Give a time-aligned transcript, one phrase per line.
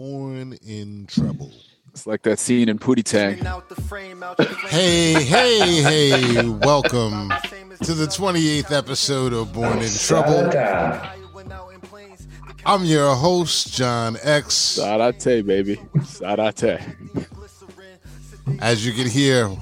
[0.00, 1.52] Born in Trouble.
[1.90, 3.36] It's like that scene in Pootie Tang.
[4.68, 7.30] Hey, hey, hey, welcome
[7.82, 10.50] to the 28th episode of Born in Trouble.
[12.64, 14.54] I'm your host, John X.
[14.54, 15.78] Sarate, baby.
[16.02, 16.80] Sarate.
[18.60, 19.54] As you can hear,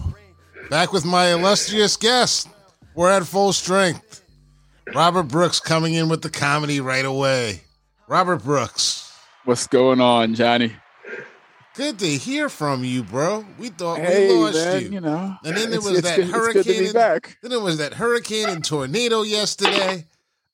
[0.71, 2.49] back with my illustrious guest.
[2.95, 4.23] We're at full strength.
[4.95, 7.63] Robert Brooks coming in with the comedy right away.
[8.07, 9.08] Robert Brooks.
[9.49, 10.75] What's going on, Johnny?
[11.75, 13.47] Good to hear from you, bro.
[13.59, 14.89] We thought Hey, we lost man, you.
[14.91, 15.37] you know.
[15.43, 16.85] And then there was it's that it's good to hurricane.
[16.95, 17.37] and-.
[17.41, 20.05] Then there was that hurricane and tornado yesterday.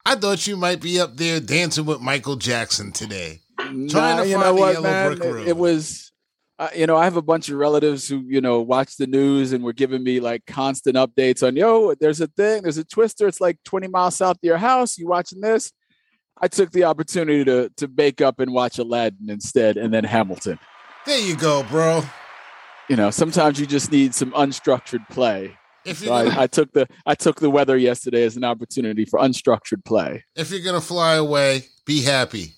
[0.07, 3.41] I thought you might be up there dancing with Michael Jackson today.
[3.59, 5.06] Trying Nah, to you find know the what, yellow man?
[5.17, 5.48] brick It- road.
[5.48, 6.12] It, was,
[6.61, 9.53] uh, you know, I have a bunch of relatives who, you know, watch the news
[9.53, 13.27] and were giving me like constant updates on, yo, there's a thing, there's a twister.
[13.27, 14.97] It's like 20 miles south of your house.
[14.98, 15.73] You watching this?
[16.41, 20.58] I took the opportunity to to bake up and watch Aladdin instead, and then Hamilton.
[21.06, 22.03] There you go, bro.
[22.89, 25.56] You know, sometimes you just need some unstructured play.
[25.84, 29.05] If So gonna, I, I took the I took the weather yesterday as an opportunity
[29.05, 30.25] for unstructured play.
[30.34, 32.55] if you're gonna fly away, be happy.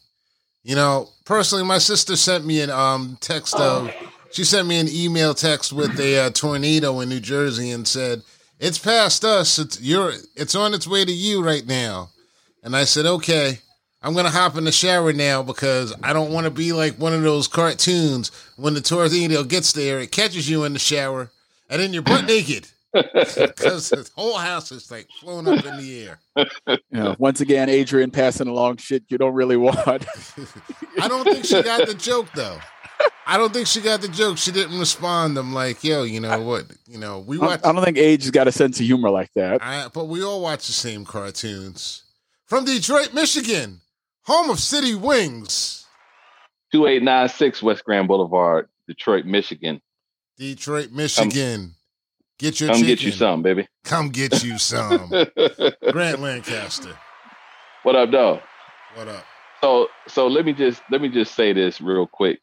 [0.62, 3.93] You know, personally, my sister sent me an um text of.
[4.33, 8.22] She sent me an email text with a uh, tornado in New Jersey and said,
[8.59, 9.59] "It's past us.
[9.59, 10.12] It's you're.
[10.34, 12.11] It's on its way to you right now."
[12.62, 13.59] And I said, "Okay."
[14.07, 17.12] I'm gonna hop in the shower now because I don't want to be like one
[17.12, 21.33] of those cartoons when the tornado gets there, it catches you in the shower,
[21.69, 26.07] and then you're butt naked because the whole house is like flown up in the
[26.07, 26.21] air.
[26.69, 29.77] You know, once again, Adrian passing along shit you don't really want.
[31.01, 32.61] I don't think she got the joke though.
[33.27, 34.39] I don't think she got the joke.
[34.39, 35.37] She didn't respond.
[35.37, 36.67] I'm like, yo, you know what?
[36.87, 39.33] You know, we watch, I don't think Age has got a sense of humor like
[39.34, 39.61] that.
[39.61, 42.05] I, but we all watch the same cartoons.
[42.47, 43.81] From Detroit, Michigan,
[44.27, 45.86] home of City Wings.
[46.72, 49.81] 2896 West Grand Boulevard, Detroit, Michigan.
[50.37, 51.75] Detroit, Michigan.
[52.38, 52.88] get your Come chicken.
[52.88, 53.69] get you some, baby.
[53.84, 55.09] Come get you some.
[55.92, 56.98] Grant Lancaster.
[57.84, 58.42] what up, though?
[58.94, 59.25] What up?
[59.62, 62.41] So so let me just let me just say this real quick.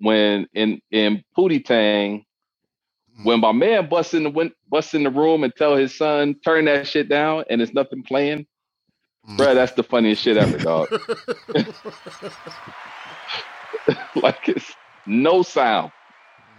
[0.00, 2.24] When in in Pootie Tang,
[3.18, 3.24] mm.
[3.24, 6.34] when my man busts in the win- busts in the room and tell his son
[6.44, 8.46] turn that shit down and it's nothing playing,
[9.28, 9.38] Mm.
[9.38, 10.88] bruh, that's the funniest shit ever, dog.
[14.16, 14.72] like it's
[15.06, 15.90] no sound.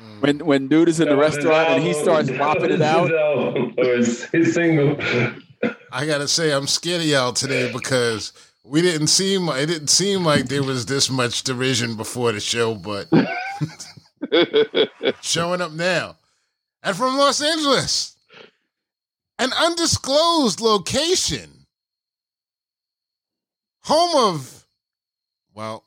[0.02, 0.22] Mm.
[0.22, 4.54] When when dude is in the restaurant and he starts mopping it out, Or his
[4.54, 4.98] single.
[5.92, 8.34] I gotta say, I'm scared of y'all today because
[8.64, 12.76] we didn't seem it didn't seem like there was this much derision before the show,
[12.76, 13.08] but
[15.22, 16.18] showing up now.
[16.84, 18.16] And from Los Angeles,
[19.40, 21.57] an undisclosed location,
[23.88, 24.66] home of,
[25.54, 25.84] well,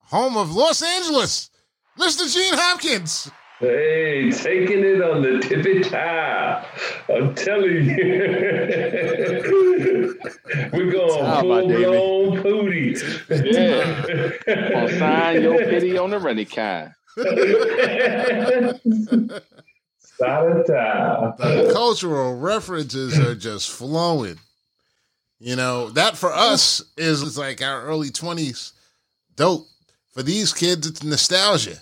[0.00, 1.50] home of Los Angeles,
[1.98, 2.32] Mr.
[2.32, 3.30] Gene Hopkins.
[3.60, 6.66] Hey, taking it on the tippy top.
[7.08, 7.94] I'm telling you.
[10.72, 11.72] We're going How about full
[12.40, 12.98] blown pootie.
[13.28, 14.70] Yeah.
[14.70, 16.92] Gonna sign your pity on the running kind.
[20.00, 24.38] Sada the cultural references are just flowing.
[25.44, 28.72] You know, that for us is, like our early 20s
[29.36, 29.66] dope.
[30.14, 31.76] For these kids, it's nostalgia.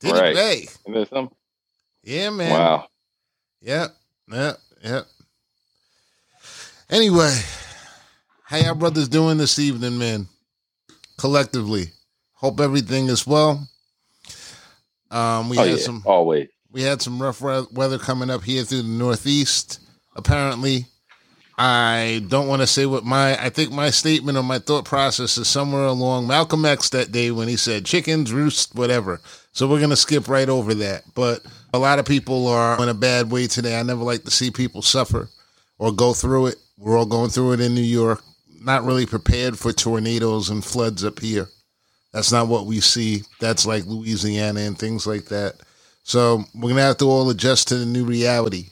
[0.00, 0.34] Did Right.
[0.36, 1.04] it pay?
[1.04, 1.30] Some
[2.02, 2.50] Yeah, man.
[2.50, 2.88] wow.
[3.60, 3.96] Yep.
[4.32, 4.60] Yep.
[4.82, 5.06] Yep.
[6.90, 7.38] Anyway,
[8.42, 10.26] how y'all brothers doing this evening, man?
[11.16, 11.92] Collectively.
[12.32, 13.68] Hope everything is well.
[15.12, 16.48] Um, we Oh had yeah, some always.
[16.72, 19.78] we had some rough we- weather coming up here through the northeast
[20.16, 20.86] apparently
[21.60, 25.36] i don't want to say what my i think my statement or my thought process
[25.36, 29.20] is somewhere along malcolm x that day when he said chickens roost whatever.
[29.52, 31.02] So we're to skip right over that.
[31.14, 31.44] But
[31.74, 33.78] a lot of people are in a bad way today.
[33.78, 35.28] I never like to see people suffer
[35.78, 36.56] or go through it.
[36.78, 38.22] We're all going through it in new york.
[38.62, 41.48] Not really prepared for tornadoes and floods up here.
[42.12, 43.22] That's not what we see.
[43.40, 45.54] That's like louisiana and things like that.
[46.02, 48.66] So we're gonna have to all adjust to the new reality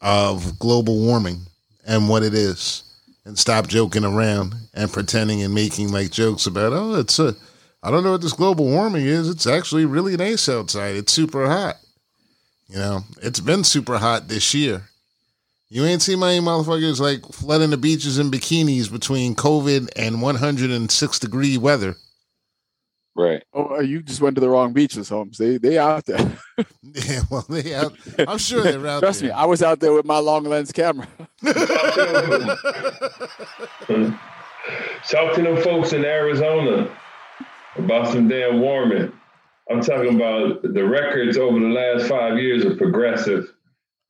[0.00, 1.40] of global warming
[1.88, 2.84] and what it is,
[3.24, 7.34] and stop joking around and pretending and making like jokes about oh it's a
[7.82, 9.28] I don't know what this global warming is.
[9.28, 10.96] It's actually really nice outside.
[10.96, 11.76] It's super hot.
[12.68, 14.82] You know, it's been super hot this year.
[15.70, 21.18] You ain't seen many motherfuckers like flooding the beaches in bikinis between COVID and 106
[21.18, 21.96] degree weather.
[23.18, 23.42] Right.
[23.52, 25.38] oh, uh, you just went to the wrong beaches, Holmes.
[25.38, 26.38] They they out there.
[26.82, 27.92] Yeah, well, they out,
[28.26, 29.28] I'm sure they're out Trust there.
[29.30, 31.06] me, I was out there with my long lens camera.
[35.08, 36.90] Talk to them folks in Arizona.
[37.76, 39.12] about some damn warming.
[39.70, 43.52] I'm talking about the records over the last five years are progressive.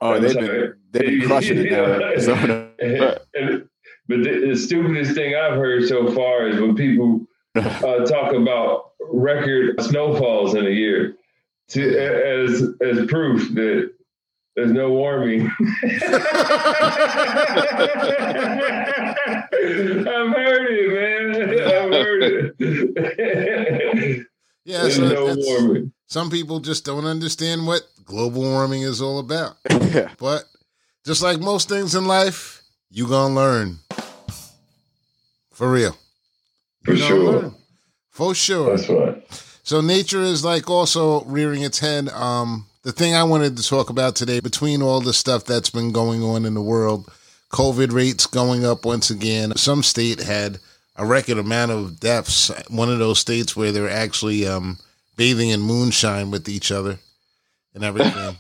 [0.01, 0.47] Oh, they've sorry.
[0.47, 2.69] been, they've been crushing it down in Arizona.
[2.79, 3.69] And- and-
[4.11, 8.93] but the, the stupidest thing I've heard so far is when people uh, talk about
[9.01, 11.17] record snowfalls in a year
[11.69, 13.91] to, as as proof that
[14.57, 15.47] there's no warming.
[15.63, 15.91] I've
[20.35, 21.31] heard it, man.
[21.61, 22.23] I've heard
[22.59, 24.27] it.
[24.65, 25.93] Yeah, there's so no warming.
[26.09, 29.57] some people just don't understand what global warming is all about.
[29.71, 30.11] yeah.
[30.19, 30.45] But
[31.07, 33.79] just like most things in life, you gonna learn.
[35.53, 35.97] For real.
[36.89, 37.55] For You gonna sure.
[38.11, 38.77] For sure.
[38.77, 39.25] That's right.
[39.63, 42.09] So nature is like also rearing its head.
[42.09, 45.93] Um, the thing I wanted to talk about today, between all the stuff that's been
[45.93, 47.11] going on in the world,
[47.51, 49.55] COVID rates going up once again.
[49.57, 50.59] Some state had
[50.97, 52.51] a record amount of deaths.
[52.71, 54.79] One of those states where they're actually um,
[55.17, 56.99] bathing in moonshine with each other
[57.75, 58.37] and everything.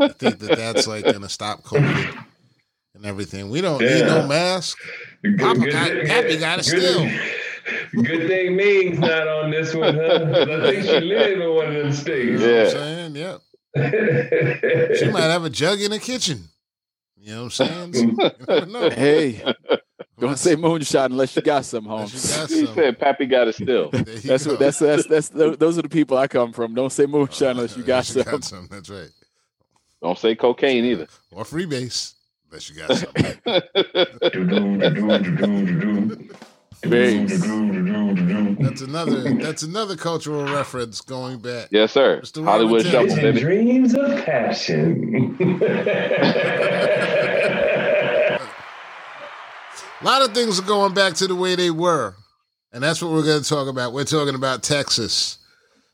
[0.00, 2.24] I think that that's like going to stop COVID
[2.94, 3.50] and everything.
[3.50, 4.78] We don't need no mask.
[5.22, 7.10] Good- Papa good- got- Pappy got it still.
[7.92, 10.28] Good thing Ming's not on this one, huh?
[10.32, 12.40] I think she live in one of them You states.
[12.40, 12.62] know what Yeah.
[12.62, 12.70] I'm
[13.14, 13.16] saying?
[13.16, 14.96] Yep.
[14.98, 16.44] She might have a jug in the kitchen.
[17.16, 18.16] You know what I'm saying?
[18.46, 18.90] So, know.
[18.90, 19.42] Hey,
[20.18, 22.36] don't say moonshine unless you got some, Unless Holmes.
[22.36, 22.74] got He some.
[22.74, 23.90] said Pappy got it still.
[23.92, 24.52] That's go.
[24.52, 26.74] what that's that's that's tho- those are the people I come from.
[26.74, 28.68] Don't say moonshine unless you got Unless some.
[28.70, 29.10] That's right.
[30.02, 31.06] Don't say cocaine either.
[31.30, 32.14] Or freebase.
[32.50, 33.12] Unless you got some.
[36.82, 39.34] That's another.
[39.34, 41.68] That's another cultural reference going back.
[41.70, 42.20] yes, sir.
[42.22, 42.44] Mr.
[42.44, 43.40] Hollywood Robert Shuffle, baby.
[43.40, 45.36] Dreams of passion.
[50.00, 52.14] A lot of things are going back to the way they were,
[52.72, 53.92] and that's what we're going to talk about.
[53.92, 55.36] We're talking about Texas,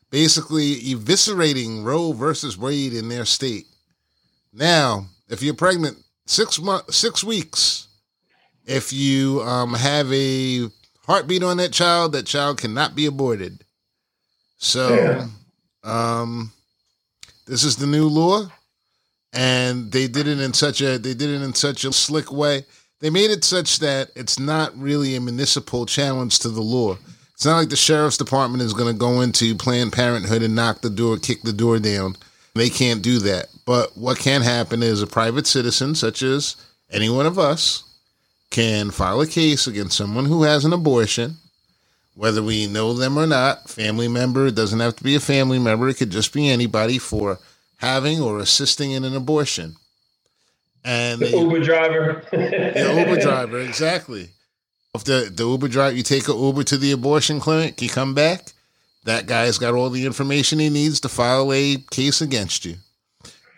[0.09, 3.65] basically eviscerating Roe versus Wade in their state.
[4.53, 7.86] Now, if you're pregnant six months, six weeks,
[8.67, 10.69] if you um, have a
[11.07, 13.63] heartbeat on that child, that child cannot be aborted.
[14.59, 15.27] So, Yeah.
[15.83, 16.51] um,
[17.47, 18.51] this is the new law,
[19.33, 22.65] and they did it in such a they did it in such a slick way.
[22.99, 26.97] They made it such that it's not really a municipal challenge to the law.
[27.33, 30.81] It's not like the sheriff's department is going to go into Planned Parenthood and knock
[30.81, 32.15] the door, kick the door down.
[32.55, 33.49] They can't do that.
[33.65, 36.55] But what can happen is a private citizen, such as
[36.89, 37.83] any one of us,
[38.49, 41.35] can file a case against someone who has an abortion,
[42.15, 43.69] whether we know them or not.
[43.69, 46.97] Family member, it doesn't have to be a family member, it could just be anybody
[46.97, 47.39] for
[47.77, 49.75] having or assisting in an abortion.
[50.83, 52.23] And The they- Uber driver.
[52.31, 54.29] the Uber driver, exactly.
[54.95, 58.13] If the, the Uber driver, you take an Uber to the abortion clinic, you come
[58.15, 58.53] back,
[59.03, 62.77] that guy's got all the information he needs to file a case against you.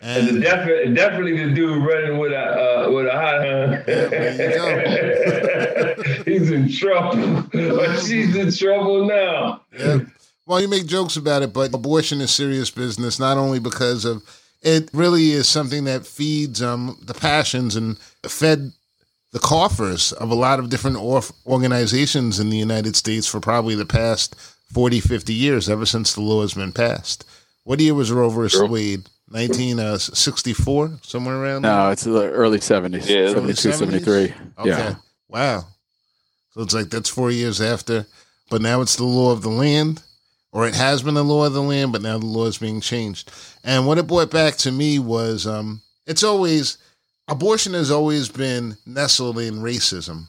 [0.01, 3.83] And And definitely, definitely the dude running with a with a hot hun.
[3.85, 5.95] there
[6.25, 7.45] He's in trouble.
[7.53, 9.61] Or she's in trouble now.
[9.77, 9.99] yeah.
[10.45, 14.23] Well, you make jokes about it, but abortion is serious business, not only because of
[14.61, 18.71] it really is something that feeds um, the passions and fed
[19.31, 23.75] the coffers of a lot of different orf- organizations in the United States for probably
[23.75, 24.35] the past
[24.73, 27.25] 40, 50 years, ever since the law has been passed.
[27.63, 29.07] What year was Roe versus Wade?
[29.31, 31.71] 1964, somewhere around there?
[31.71, 33.09] No, it's the early seventies.
[33.09, 34.33] Yeah, it's Yeah, 72, 73.
[34.57, 34.69] Okay.
[34.69, 34.95] Yeah.
[35.27, 35.65] Wow.
[36.51, 38.05] So it's like that's four years after,
[38.49, 40.01] but now it's the law of the land,
[40.51, 42.81] or it has been the law of the land, but now the law is being
[42.81, 43.31] changed.
[43.63, 46.77] And what it brought back to me was um, it's always,
[47.27, 50.25] abortion has always been nestled in racism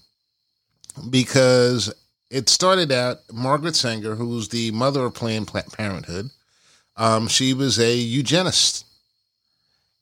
[1.08, 1.92] because
[2.30, 6.30] it started out, Margaret Sanger, who was the mother of Planned Parenthood,
[6.96, 8.84] um, she was a eugenist.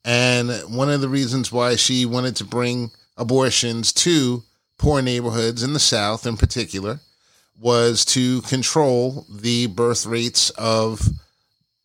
[0.05, 4.43] And one of the reasons why she wanted to bring abortions to
[4.77, 6.99] poor neighborhoods in the South, in particular,
[7.59, 11.01] was to control the birth rates of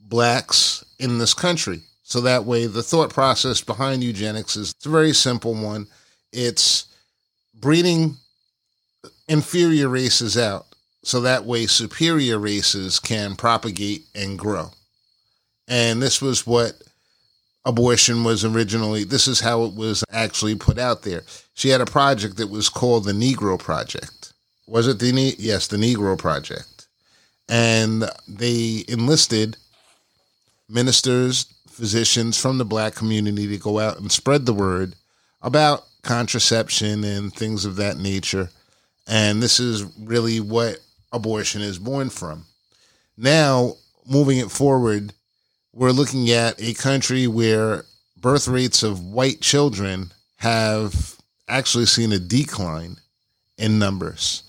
[0.00, 1.82] blacks in this country.
[2.04, 5.88] So that way, the thought process behind eugenics is a very simple one.
[6.32, 6.86] It's
[7.54, 8.18] breeding
[9.26, 10.66] inferior races out
[11.02, 14.70] so that way superior races can propagate and grow.
[15.66, 16.74] And this was what
[17.64, 21.22] abortion was originally this is how it was actually put out there.
[21.54, 24.32] She had a project that was called the negro project.
[24.66, 26.86] Was it the ne- yes the negro project.
[27.48, 29.56] And they enlisted
[30.68, 34.94] ministers physicians from the black community to go out and spread the word
[35.42, 38.48] about contraception and things of that nature.
[39.06, 40.78] And this is really what
[41.12, 42.44] abortion is born from.
[43.16, 43.74] Now,
[44.06, 45.12] moving it forward,
[45.74, 47.84] we're looking at a country where
[48.16, 51.16] birth rates of white children have
[51.48, 52.96] actually seen a decline
[53.58, 54.44] in numbers.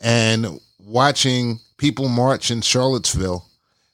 [0.00, 3.44] And watching people march in Charlottesville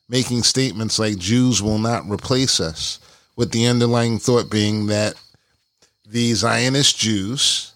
[0.08, 3.00] making statements like Jews will not replace us,
[3.36, 5.14] with the underlying thought being that
[6.06, 7.72] the Zionist Jews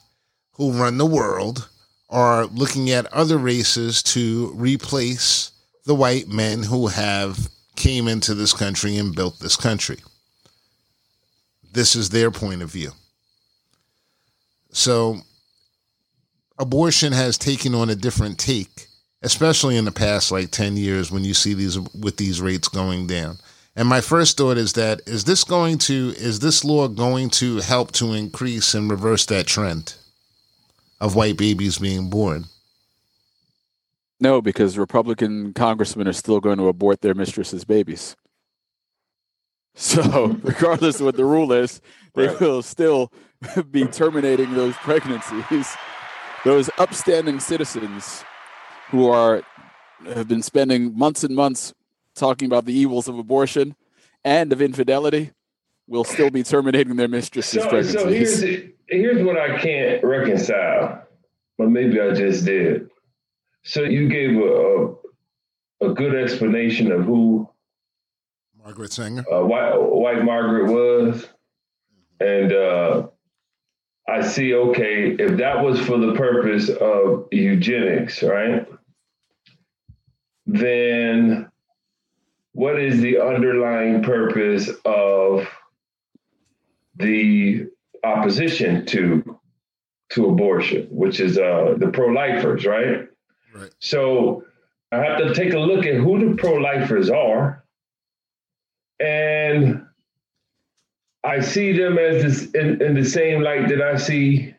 [0.52, 1.68] who run the world
[2.10, 5.50] are looking at other races to replace
[5.86, 7.48] the white men who have
[7.78, 9.98] came into this country and built this country.
[11.72, 12.90] This is their point of view.
[14.70, 15.18] So
[16.58, 18.88] abortion has taken on a different take
[19.22, 23.06] especially in the past like 10 years when you see these with these rates going
[23.06, 23.38] down.
[23.76, 27.58] And my first thought is that is this going to is this law going to
[27.58, 29.94] help to increase and reverse that trend
[31.00, 32.46] of white babies being born?
[34.20, 38.16] No, because Republican congressmen are still going to abort their mistresses' babies.
[39.80, 41.80] So, regardless of what the rule is,
[42.16, 42.40] they right.
[42.40, 43.12] will still
[43.70, 45.76] be terminating those pregnancies.
[46.44, 48.24] Those upstanding citizens
[48.90, 49.44] who are
[50.04, 51.74] have been spending months and months
[52.16, 53.76] talking about the evils of abortion
[54.24, 55.30] and of infidelity
[55.86, 58.40] will still be terminating their mistresses' so, pregnancies.
[58.40, 61.06] So here's, here's what I can't reconcile,
[61.56, 62.90] but maybe I just did.
[63.68, 64.94] So you gave a,
[65.82, 67.48] a, a good explanation of who
[68.56, 71.28] Margaret Sanger, uh, white, white Margaret was,
[72.18, 73.08] and uh,
[74.08, 74.54] I see.
[74.54, 78.66] Okay, if that was for the purpose of eugenics, right?
[80.48, 81.50] then
[82.52, 85.46] what is the underlying purpose of
[86.96, 87.66] the
[88.02, 89.38] opposition to
[90.10, 93.08] to abortion, which is uh, the pro-lifers, right?
[93.54, 93.70] Right.
[93.78, 94.44] So
[94.92, 97.64] I have to take a look at who the pro-lifers are,
[99.00, 99.84] and
[101.24, 104.54] I see them as this, in, in the same light that I see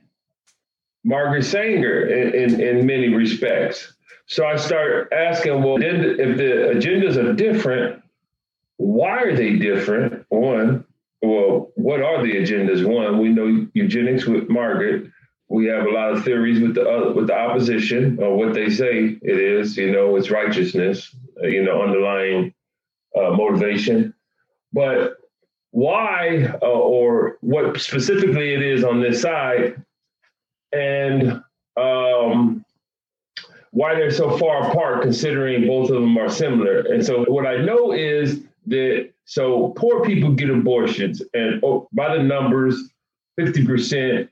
[1.04, 3.94] Margaret Sanger in, in, in many respects.
[4.28, 8.04] So I start asking, well, if the agendas are different,
[8.78, 10.26] why are they different?
[10.30, 10.86] One,
[11.22, 12.86] well, what are the agendas?
[12.86, 15.10] One, we know eugenics with Margaret.
[15.50, 18.70] We have a lot of theories with the uh, with the opposition or what they
[18.70, 19.76] say it is.
[19.78, 21.16] You know, it's righteousness.
[21.42, 22.54] Uh, you know, underlying
[23.16, 24.14] uh, motivation.
[24.74, 25.18] But
[25.72, 29.84] why uh, or what specifically it is on this side,
[30.72, 31.42] and
[31.78, 32.66] um,
[33.72, 36.80] why they're so far apart, considering both of them are similar.
[36.80, 42.16] And so, what I know is that so poor people get abortions, and oh, by
[42.16, 42.90] the numbers,
[43.40, 44.28] 50%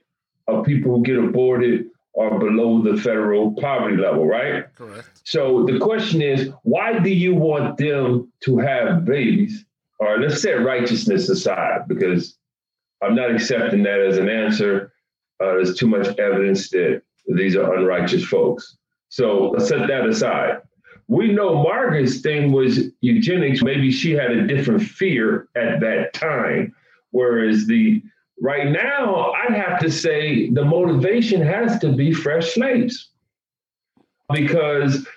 [0.47, 1.87] of people who get aborted
[2.17, 4.73] are below the federal poverty level, right?
[4.75, 5.21] Correct.
[5.23, 9.65] So the question is, why do you want them to have babies?
[9.99, 12.37] All right, let's set righteousness aside because
[13.03, 14.93] I'm not accepting that as an answer.
[15.39, 18.77] Uh, there's too much evidence that these are unrighteous folks.
[19.09, 20.61] So let's set that aside.
[21.07, 23.63] We know Margaret's thing was eugenics.
[23.63, 26.75] Maybe she had a different fear at that time.
[27.11, 28.01] Whereas the
[28.41, 33.09] right now, I'd have to say the motivation has to be fresh slates.
[34.33, 35.07] Because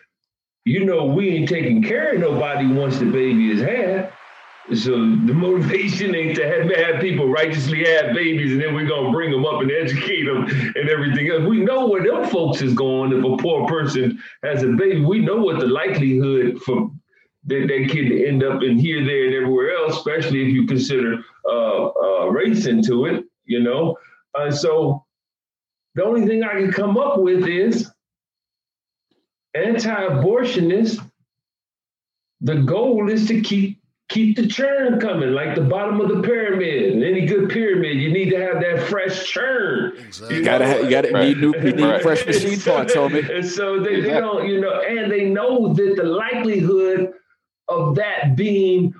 [0.64, 4.12] you know we ain't taking care of nobody once the baby is had.
[4.74, 9.10] So the motivation ain't to have, have people righteously have babies and then we're gonna
[9.10, 11.42] bring them up and educate them and everything else.
[11.42, 13.12] We know where them folks is going.
[13.12, 16.92] If a poor person has a baby, we know what the likelihood for
[17.46, 20.66] that, that kid to end up in here, there, and everywhere else, especially if you
[20.66, 23.96] consider uh, uh, race into it, you know.
[24.34, 25.04] And so
[25.94, 27.90] the only thing I can come up with is
[29.54, 31.04] anti-abortionists.
[32.42, 33.80] The goal is to keep
[34.10, 36.92] keep the churn coming, like the bottom of the pyramid.
[36.92, 39.96] And any good pyramid, you need to have that fresh churn.
[39.96, 40.36] Exactly.
[40.36, 41.28] You, gotta, have, you gotta right.
[41.28, 42.02] need new, you need right.
[42.02, 43.28] fresh machine parts, homie.
[43.34, 44.02] And so they, exactly.
[44.02, 47.12] they don't, you know, and they know that the likelihood
[47.68, 48.92] of that being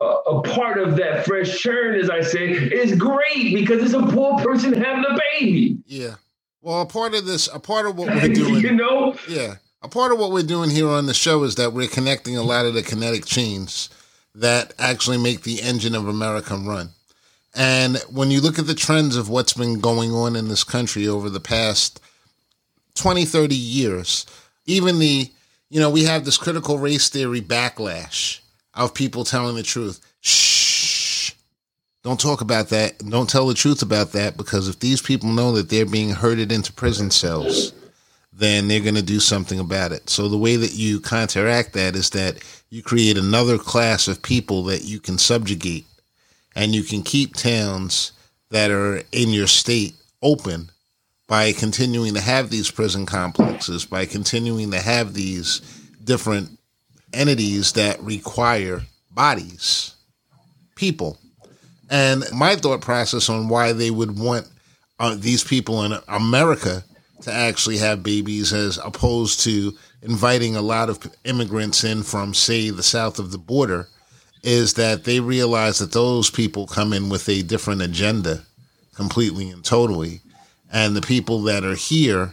[0.00, 4.38] a, part of that fresh churn, as I say, is great because it's a poor
[4.42, 5.78] person having a baby.
[5.86, 6.16] Yeah.
[6.60, 9.88] Well, a part of this, a part of what we're doing, you know, yeah, a
[9.88, 12.66] part of what we're doing here on the show is that we're connecting a lot
[12.66, 13.88] of the kinetic chains
[14.34, 16.90] that actually make the engine of America run.
[17.54, 21.08] And when you look at the trends of what's been going on in this country
[21.08, 22.00] over the past
[22.96, 24.26] 20, 30 years,
[24.66, 25.30] even the,
[25.70, 28.40] you know, we have this critical race theory backlash
[28.76, 30.00] of people telling the truth.
[30.20, 31.32] Shh.
[32.02, 32.98] Don't talk about that.
[32.98, 36.52] Don't tell the truth about that because if these people know that they're being herded
[36.52, 37.72] into prison cells,
[38.32, 40.08] then they're going to do something about it.
[40.08, 42.36] So the way that you counteract that is that
[42.70, 45.86] you create another class of people that you can subjugate
[46.54, 48.12] and you can keep towns
[48.50, 50.70] that are in your state open
[51.26, 55.60] by continuing to have these prison complexes, by continuing to have these
[56.04, 56.55] different
[57.16, 59.94] entities that require bodies,
[60.74, 61.18] people.
[61.90, 64.48] And my thought process on why they would want
[64.98, 66.84] uh, these people in America
[67.22, 72.70] to actually have babies as opposed to inviting a lot of immigrants in from, say,
[72.70, 73.88] the south of the border
[74.42, 78.44] is that they realize that those people come in with a different agenda
[78.94, 80.20] completely and totally.
[80.72, 82.32] And the people that are here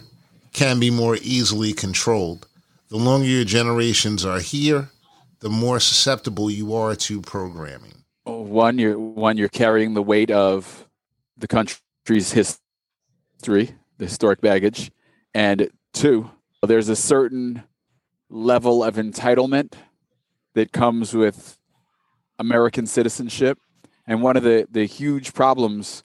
[0.53, 2.47] can be more easily controlled.
[2.93, 4.91] The longer your generations are here,
[5.39, 8.03] the more susceptible you are to programming.
[8.25, 10.87] One, you're one, you're carrying the weight of
[11.35, 14.91] the country's history, the historic baggage,
[15.33, 16.29] and two,
[16.61, 17.63] there's a certain
[18.29, 19.73] level of entitlement
[20.53, 21.57] that comes with
[22.37, 23.57] American citizenship.
[24.05, 26.03] And one of the, the huge problems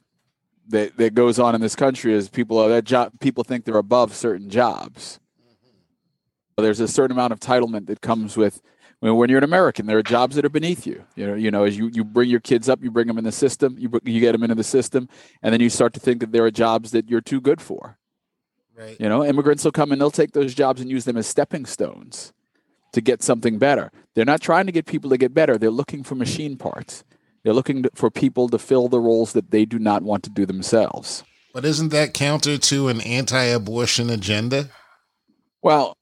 [0.68, 3.76] that, that goes on in this country is people are that job people think they're
[3.76, 5.20] above certain jobs.
[6.58, 8.60] There's a certain amount of entitlement that comes with
[9.00, 9.86] when, when you're an American.
[9.86, 11.04] There are jobs that are beneath you.
[11.14, 13.24] You know, you know, as you, you bring your kids up, you bring them in
[13.24, 15.08] the system, you you get them into the system,
[15.42, 17.98] and then you start to think that there are jobs that you're too good for.
[18.76, 18.96] Right.
[19.00, 21.66] You know, immigrants will come and they'll take those jobs and use them as stepping
[21.66, 22.32] stones
[22.92, 23.90] to get something better.
[24.14, 25.58] They're not trying to get people to get better.
[25.58, 27.04] They're looking for machine parts.
[27.42, 30.46] They're looking for people to fill the roles that they do not want to do
[30.46, 31.24] themselves.
[31.52, 34.70] But isn't that counter to an anti-abortion agenda?
[35.60, 35.96] Well,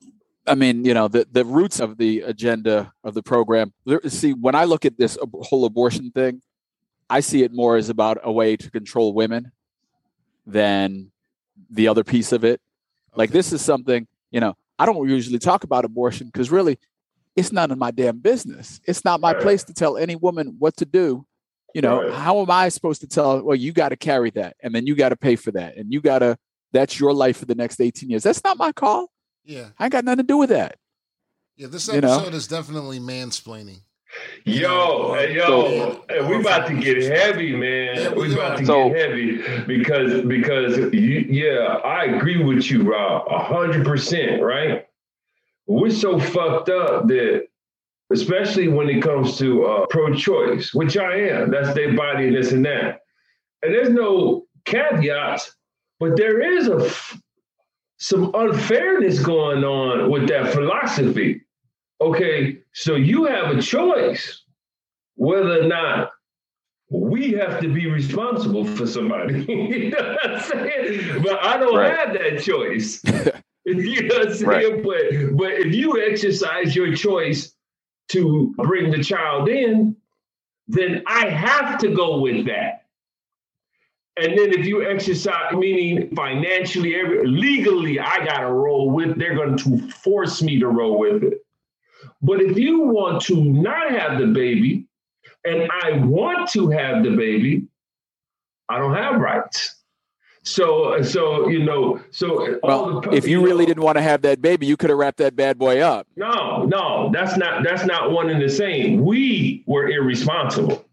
[0.46, 3.72] I mean, you know, the, the roots of the agenda of the program.
[4.06, 6.42] See, when I look at this whole abortion thing,
[7.08, 9.52] I see it more as about a way to control women
[10.46, 11.10] than
[11.70, 12.60] the other piece of it.
[13.14, 16.78] Like this is something, you know, I don't usually talk about abortion because really
[17.34, 18.80] it's none of my damn business.
[18.84, 21.26] It's not my place to tell any woman what to do.
[21.74, 22.12] You know, right.
[22.12, 24.94] how am I supposed to tell, well, you got to carry that and then you
[24.94, 26.38] got to pay for that and you got to,
[26.72, 28.22] that's your life for the next 18 years.
[28.22, 29.10] That's not my call.
[29.46, 29.68] Yeah.
[29.78, 30.78] I ain't got nothing to do with that.
[31.56, 32.36] Yeah, this episode you know?
[32.36, 33.80] is definitely mansplaining.
[34.44, 37.96] Yo, hey, yo, so, we about to get heavy, man.
[37.96, 42.82] Yeah, we, about to so, get heavy because because you, yeah, I agree with you,
[42.82, 44.86] Rob, a hundred percent, right?
[45.66, 47.48] We're so fucked up that,
[48.12, 51.50] especially when it comes to uh, pro-choice, which I am.
[51.50, 53.00] That's their body, and this and that.
[53.62, 55.56] And there's no caveats,
[55.98, 57.20] but there is a f-
[57.98, 61.40] some unfairness going on with that philosophy
[62.00, 64.42] Okay, so you have a choice
[65.14, 66.10] whether or not
[66.90, 69.44] we have to be responsible for somebody.
[69.48, 71.22] you know what I'm saying?
[71.22, 71.96] But I don't right.
[71.96, 73.02] have that choice.
[73.64, 74.46] you know what I'm saying?
[74.46, 74.82] Right.
[74.82, 77.54] But but if you exercise your choice
[78.10, 79.96] to bring the child in,
[80.68, 82.85] then I have to go with that.
[84.18, 89.18] And then if you exercise, meaning financially, every, legally, I got to roll with.
[89.18, 91.44] They're going to force me to roll with it.
[92.22, 94.86] But if you want to not have the baby,
[95.44, 97.66] and I want to have the baby,
[98.68, 99.74] I don't have rights.
[100.42, 104.02] So, so you know, so well, the, if you, you really know, didn't want to
[104.02, 106.06] have that baby, you could have wrapped that bad boy up.
[106.16, 109.04] No, no, that's not that's not one and the same.
[109.04, 110.86] We were irresponsible,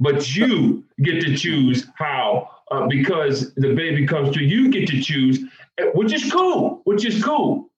[0.00, 5.00] but you get to choose how uh, because the baby comes to you get to
[5.00, 5.40] choose,
[5.94, 7.70] which is cool, which is cool.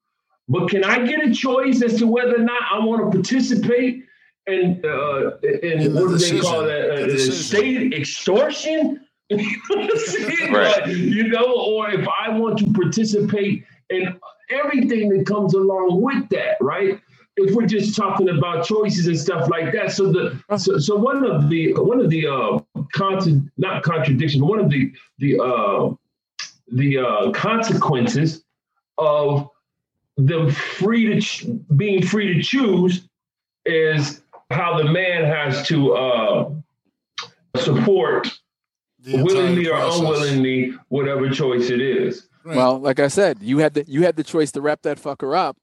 [0.48, 4.04] But can I get a choice as to whether or not I want to participate
[4.46, 6.90] in, uh, in, in what do they call that?
[6.90, 9.00] Uh, state extortion?
[9.30, 10.86] right.
[10.86, 14.16] you know, or if I want to participate in
[14.50, 17.00] everything that comes along with that, right?
[17.36, 21.24] If we're just talking about choices and stuff like that, so the so, so one
[21.24, 22.60] of the one of the uh,
[22.96, 25.94] contra- not contradictions, one of the the uh,
[26.72, 28.44] the uh, consequences
[28.98, 29.48] of
[30.16, 33.08] them free to ch- being free to choose
[33.64, 36.50] is how the man has to uh,
[37.56, 38.28] support
[39.06, 42.28] willingly or unwillingly whatever choice it is.
[42.44, 42.56] Right.
[42.56, 45.36] Well, like I said, you had the you had the choice to wrap that fucker
[45.36, 45.56] up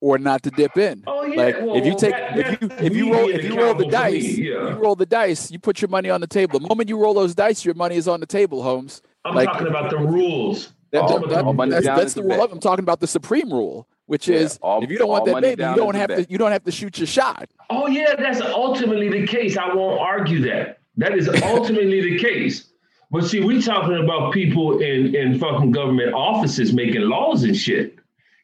[0.00, 1.04] or not to dip in.
[1.06, 1.42] Oh yeah.
[1.42, 3.86] Like well, if you take that, if you if you roll if you roll the
[3.86, 4.70] dice, me, yeah.
[4.70, 6.58] you roll the dice, you put your money on the table.
[6.58, 9.02] The moment you roll those dice, your money is on the table, Holmes.
[9.24, 10.72] I'm like, talking about the rules.
[10.92, 12.42] That, that, that, that's, that's the rule.
[12.42, 15.24] Of, I'm talking about the supreme rule, which yeah, is all, if you don't want
[15.26, 16.26] that baby, you don't have to.
[16.28, 17.48] You don't have to shoot your shot.
[17.68, 19.56] Oh yeah, that's ultimately the case.
[19.56, 20.80] I won't argue that.
[20.96, 22.72] That is ultimately the case.
[23.12, 27.99] But see, we talking about people in in fucking government offices making laws and shit.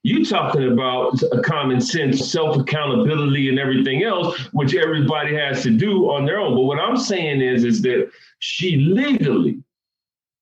[0.07, 5.71] You talking about a common sense, self accountability, and everything else, which everybody has to
[5.71, 6.55] do on their own.
[6.55, 9.65] But what I'm saying is, is that she legally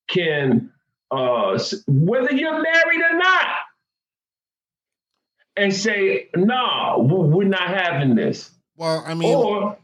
[0.07, 0.71] can,
[1.11, 3.47] uh, whether you're married or not,
[5.57, 9.79] and say, "No, nah, we're not having this." Well, I mean, or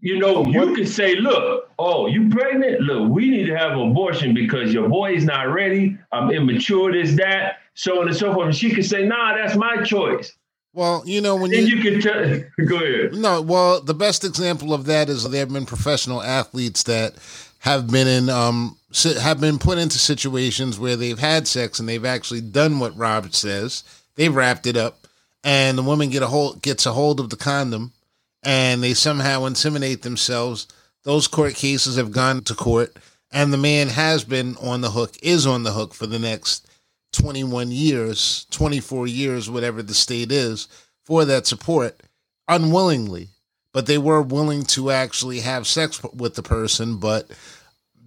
[0.00, 2.80] you know, you can say, "Look, oh, you pregnant?
[2.80, 5.96] Look, we need to have an abortion because your boy is not ready.
[6.10, 6.90] I'm immature.
[6.90, 10.32] This, that, so on and so forth." And she can say, "Nah, that's my choice."
[10.74, 12.66] Well, you know when then you, you can tell.
[12.66, 13.14] Go ahead.
[13.14, 17.14] No, well, the best example of that is there have been professional athletes that
[17.58, 18.76] have been in um
[19.20, 23.34] have been put into situations where they've had sex and they've actually done what Robert
[23.34, 23.84] says.
[24.16, 25.06] They've wrapped it up,
[25.44, 27.92] and the woman get a hold gets a hold of the condom,
[28.42, 30.66] and they somehow inseminate themselves.
[31.04, 32.96] Those court cases have gone to court,
[33.30, 36.66] and the man has been on the hook, is on the hook for the next
[37.12, 40.68] 21 years, 24 years, whatever the state is,
[41.04, 42.00] for that support
[42.48, 43.28] unwillingly.
[43.72, 47.30] But they were willing to actually have sex with the person, but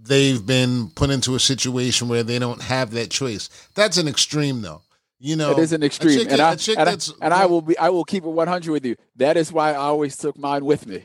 [0.03, 3.49] they've been put into a situation where they don't have that choice.
[3.73, 4.83] That's an extreme, though.
[5.17, 7.77] You know, it is an extreme, chick, and, I, and, I, and I will be.
[7.77, 8.95] I will keep it one hundred with you.
[9.15, 11.03] That is why I always took mine with me.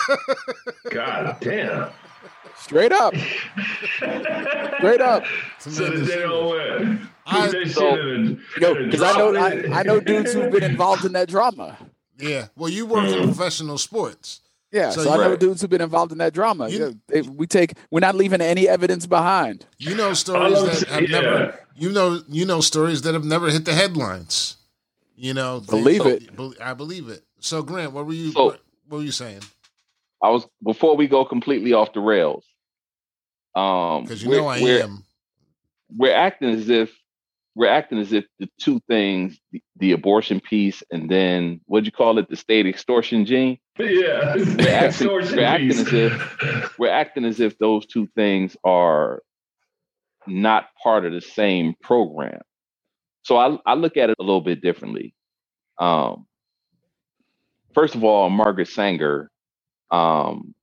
[0.90, 1.90] God damn.
[2.64, 3.14] Straight up.
[4.78, 5.24] Straight up.
[5.58, 11.04] So that they don't I, because I know I, I know dudes who've been involved
[11.04, 11.76] in that drama.
[12.18, 12.46] Yeah.
[12.56, 14.40] Well, you work in professional sports.
[14.72, 15.40] Yeah, so, so I know right.
[15.40, 16.70] dudes who've been involved in that drama.
[16.70, 19.66] You, yeah, we take we're not leaving any evidence behind.
[19.76, 21.20] You know stories that have yeah.
[21.20, 24.56] never you know you know stories that have never hit the headlines.
[25.16, 26.30] You know, believe it.
[26.62, 27.22] I believe it.
[27.40, 29.42] So Grant, what were you so, what, what were you saying?
[30.22, 32.44] I was before we go completely off the rails.
[33.54, 35.04] Um, because you know I am.
[35.96, 36.92] We're acting as if
[37.54, 41.92] we're acting as if the two things, the, the abortion piece, and then what'd you
[41.92, 43.58] call it, the state extortion gene?
[43.78, 49.22] Yeah, we're acting, we're acting as if we're acting as if those two things are
[50.26, 52.40] not part of the same program.
[53.22, 55.14] So I, I look at it a little bit differently.
[55.80, 56.26] Um,
[57.74, 59.30] first of all, Margaret Sanger
[59.90, 60.54] um,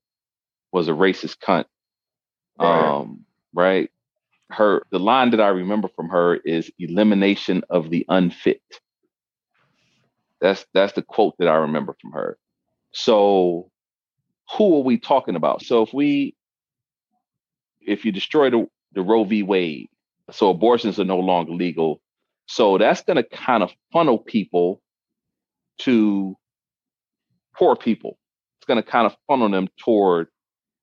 [0.71, 1.65] was a racist cunt
[2.65, 3.89] um, right.
[4.49, 8.61] Her the line that I remember from her is elimination of the unfit.
[10.41, 12.37] That's that's the quote that I remember from her.
[12.91, 13.71] So
[14.57, 15.63] who are we talking about?
[15.63, 16.35] So if we
[17.81, 19.43] if you destroy the, the Roe v.
[19.43, 19.89] Wade,
[20.31, 22.01] so abortions are no longer legal.
[22.47, 24.81] So that's going to kind of funnel people
[25.79, 26.35] to
[27.55, 28.17] poor people.
[28.59, 30.27] It's going to kind of funnel them toward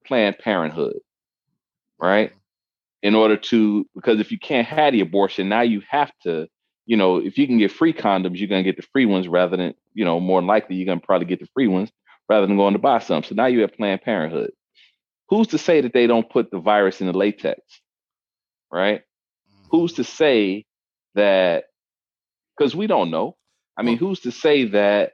[0.07, 0.97] Planned Parenthood
[2.01, 2.33] right?
[3.03, 6.49] In order to, because if you can't have the abortion, now you have to,
[6.87, 9.57] you know, if you can get free condoms, you're gonna get the free ones rather
[9.57, 11.91] than, you know, more likely you're gonna probably get the free ones
[12.29, 13.23] rather than going to buy some.
[13.23, 14.51] So now you have Planned Parenthood.
[15.29, 17.61] Who's to say that they don't put the virus in the latex?
[18.73, 19.01] Right?
[19.01, 19.69] Mm-hmm.
[19.71, 20.67] Who's to say
[21.15, 21.65] that
[22.57, 23.37] because we don't know.
[23.77, 25.13] I mean, who's to say that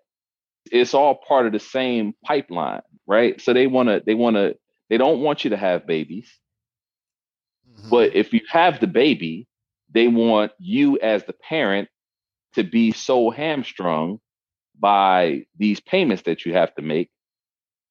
[0.72, 3.38] it's all part of the same pipeline, right?
[3.40, 4.56] So they want to, they want to,
[4.88, 6.30] they don't want you to have babies.
[7.84, 7.90] Mm-hmm.
[7.90, 9.46] But if you have the baby,
[9.92, 11.88] they want you as the parent
[12.54, 14.18] to be so hamstrung
[14.78, 17.10] by these payments that you have to make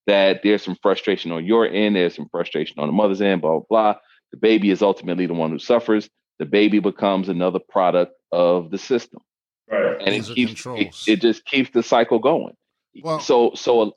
[0.06, 3.52] that there's some frustration on your end, there's some frustration on the mother's end, blah,
[3.52, 3.96] blah, blah.
[4.32, 6.10] The baby is ultimately the one who suffers.
[6.40, 9.22] The baby becomes another product of the system.
[9.70, 10.02] Right.
[10.02, 12.56] And it keeps it, it, just keeps the cycle going.
[13.02, 13.96] Well, so so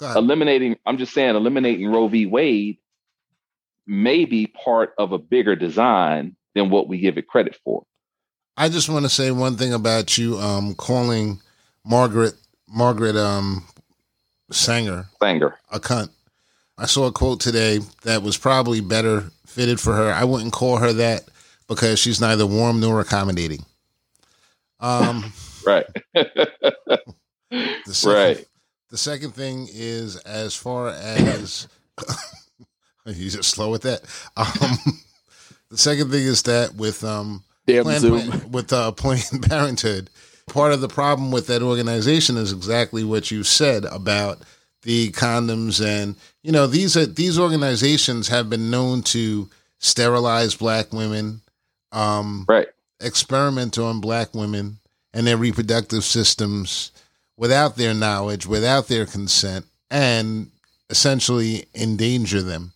[0.00, 2.26] eliminating I'm just saying eliminating Roe v.
[2.26, 2.78] Wade
[3.90, 7.82] may be part of a bigger design than what we give it credit for.
[8.56, 11.40] I just want to say one thing about you um, calling
[11.84, 12.34] Margaret
[12.68, 13.64] Margaret um,
[14.50, 16.10] Sanger Sanger a cunt.
[16.78, 20.12] I saw a quote today that was probably better fitted for her.
[20.12, 21.24] I wouldn't call her that
[21.68, 23.64] because she's neither warm nor accommodating.
[24.78, 25.32] Um,
[25.66, 25.86] right.
[26.14, 27.00] the
[27.86, 28.46] second, right.
[28.90, 31.66] The second thing is as far as
[33.06, 34.02] You just slow with that.
[34.36, 34.78] Um,
[35.70, 38.50] the second thing is that with um, Planned, Zoom.
[38.52, 40.10] with uh, Planned Parenthood,
[40.46, 44.38] part of the problem with that organization is exactly what you said about
[44.82, 50.92] the condoms and you know these are these organizations have been known to sterilize black
[50.92, 51.40] women
[51.92, 52.68] um, right
[53.00, 54.78] experiment on black women
[55.12, 56.92] and their reproductive systems
[57.36, 60.50] without their knowledge without their consent and
[60.88, 62.72] essentially endanger them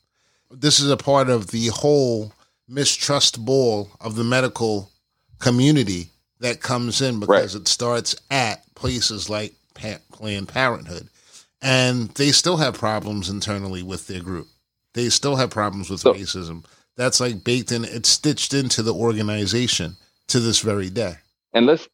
[0.51, 2.33] this is a part of the whole
[2.69, 4.91] mistrust ball of the medical
[5.39, 6.09] community
[6.41, 7.61] that comes in because right.
[7.63, 11.09] it starts at places like Planned Parenthood.
[11.63, 14.49] And they still have problems internally with their group.
[14.93, 16.65] They still have problems with so, racism.
[16.97, 19.97] That's like baked in, it's stitched into the organization
[20.29, 21.17] to this very day.
[21.53, 21.89] And let's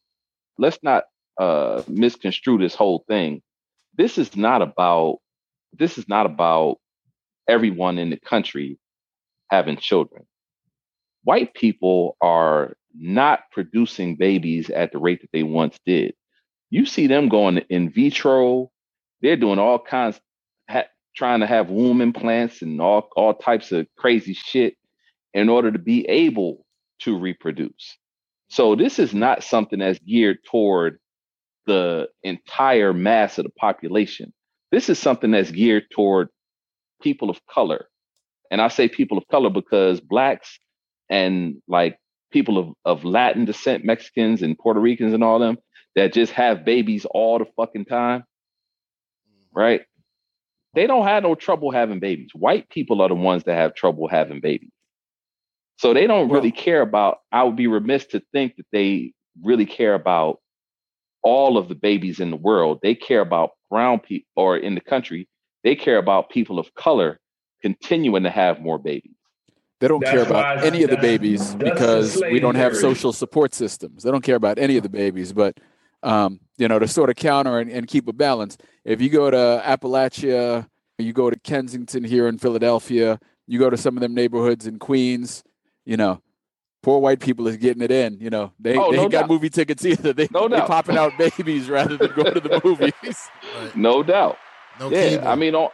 [0.59, 1.05] let's not
[1.39, 3.43] uh, misconstrue this whole thing.
[3.97, 5.19] This is not about
[5.73, 6.79] this is not about
[7.51, 8.79] everyone in the country
[9.51, 10.25] having children.
[11.25, 16.15] White people are not producing babies at the rate that they once did.
[16.71, 18.71] You see them going in vitro,
[19.23, 20.21] they're doing all kinds,
[20.71, 20.87] ha-
[21.17, 24.75] trying to have womb implants and all, all types of crazy shit
[25.35, 26.65] in order to be able
[27.01, 27.99] to reproduce.
[28.49, 30.99] So this is not something that's geared toward
[31.67, 34.33] the entire mass of the population.
[34.73, 36.29] This is something that's geared toward
[37.01, 37.87] people of color.
[38.51, 40.59] And I say people of color because blacks
[41.09, 41.99] and like
[42.33, 45.59] people of, of Latin descent, Mexicans and Puerto Ricans and all them
[45.97, 49.59] that just have babies all the fucking time, mm-hmm.
[49.59, 49.83] right?
[50.75, 52.31] They don't have no trouble having babies.
[52.33, 54.71] White people are the ones that have trouble having babies.
[55.79, 59.67] So they don't really care about, I would be remiss to think that they really
[59.67, 60.41] care about
[61.23, 62.81] all of the babies in the world.
[62.83, 65.27] They care about brown people or in the country,
[65.65, 67.21] they care about people of color
[67.63, 69.15] continuing to have more babies.
[69.81, 73.55] They don't that's care about any of the babies because we don't have social support
[73.55, 74.03] systems.
[74.03, 75.59] They don't care about any of the babies, but
[76.03, 78.57] um, you know, to sort of counter and, and keep a balance.
[78.85, 80.67] If you go to Appalachia,
[80.99, 84.79] you go to Kensington here in Philadelphia, you go to some of them neighborhoods in
[84.79, 85.43] Queens,
[85.85, 86.21] you know,
[86.83, 88.19] poor white people is getting it in.
[88.21, 90.13] You know, they, oh, they no ain't got movie tickets either.
[90.13, 92.93] They no they popping out babies rather than going to the movies.
[93.03, 93.77] Right.
[93.77, 94.37] No doubt.
[94.81, 95.29] No yeah, cable.
[95.29, 95.69] I mean, on,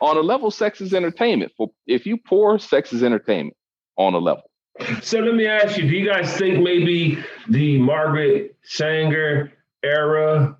[0.00, 1.52] on a level, sex is entertainment.
[1.56, 3.56] For if you poor, sex is entertainment
[3.96, 4.50] on a level.
[5.02, 10.56] So let me ask you: Do you guys think maybe the Margaret Sanger era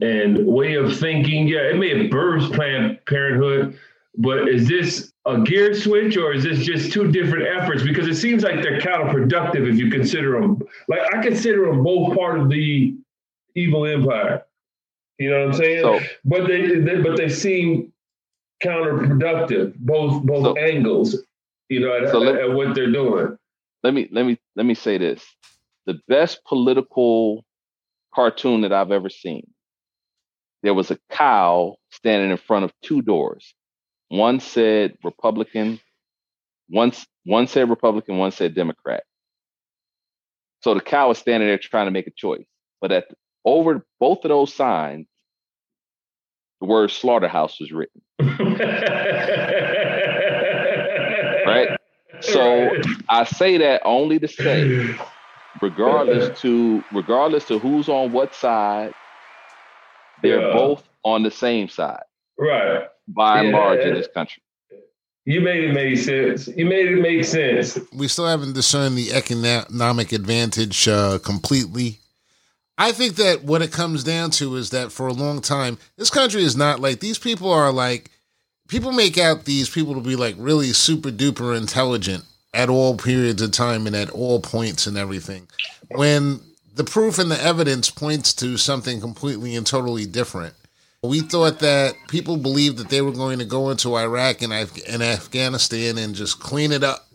[0.00, 1.48] and way of thinking?
[1.48, 3.78] Yeah, it may have birthed Planned Parenthood,
[4.16, 7.82] but is this a gear switch or is this just two different efforts?
[7.82, 10.60] Because it seems like they're counterproductive if you consider them.
[10.88, 12.96] Like I consider them both part of the
[13.54, 14.44] evil empire.
[15.18, 15.82] You know what I'm saying?
[15.82, 17.92] So, but they, they, but they seem
[18.62, 21.16] counterproductive, both both so, angles.
[21.68, 23.36] You know, at, so let, at what they're doing.
[23.82, 25.24] Let me let me let me say this:
[25.86, 27.44] the best political
[28.14, 29.48] cartoon that I've ever seen.
[30.62, 33.54] There was a cow standing in front of two doors.
[34.08, 35.80] One said Republican,
[36.68, 36.92] one,
[37.24, 39.02] one said Republican, one said Democrat.
[40.60, 42.44] So the cow was standing there trying to make a choice.
[42.80, 43.06] But at
[43.44, 45.06] over both of those signs,
[46.60, 48.02] the word slaughterhouse was written.
[51.46, 51.76] right?
[52.20, 52.70] So
[53.08, 54.96] I say that only to say,
[55.60, 58.94] regardless to regardless to who's on what side,
[60.22, 60.52] they're yeah.
[60.52, 62.04] both on the same side.
[62.38, 62.84] Right.
[63.08, 63.56] By and yeah.
[63.56, 64.42] large in this country.
[65.24, 66.48] You made it make sense.
[66.48, 67.78] You made it make sense.
[67.92, 72.00] We still haven't discerned the economic advantage uh, completely
[72.78, 76.10] I think that what it comes down to is that for a long time, this
[76.10, 78.10] country is not like these people are like
[78.68, 83.42] people make out these people to be like really super duper intelligent at all periods
[83.42, 85.46] of time and at all points and everything.
[85.90, 86.40] When
[86.74, 90.54] the proof and the evidence points to something completely and totally different.
[91.02, 94.88] We thought that people believed that they were going to go into Iraq and, Af-
[94.88, 97.08] and Afghanistan and just clean it up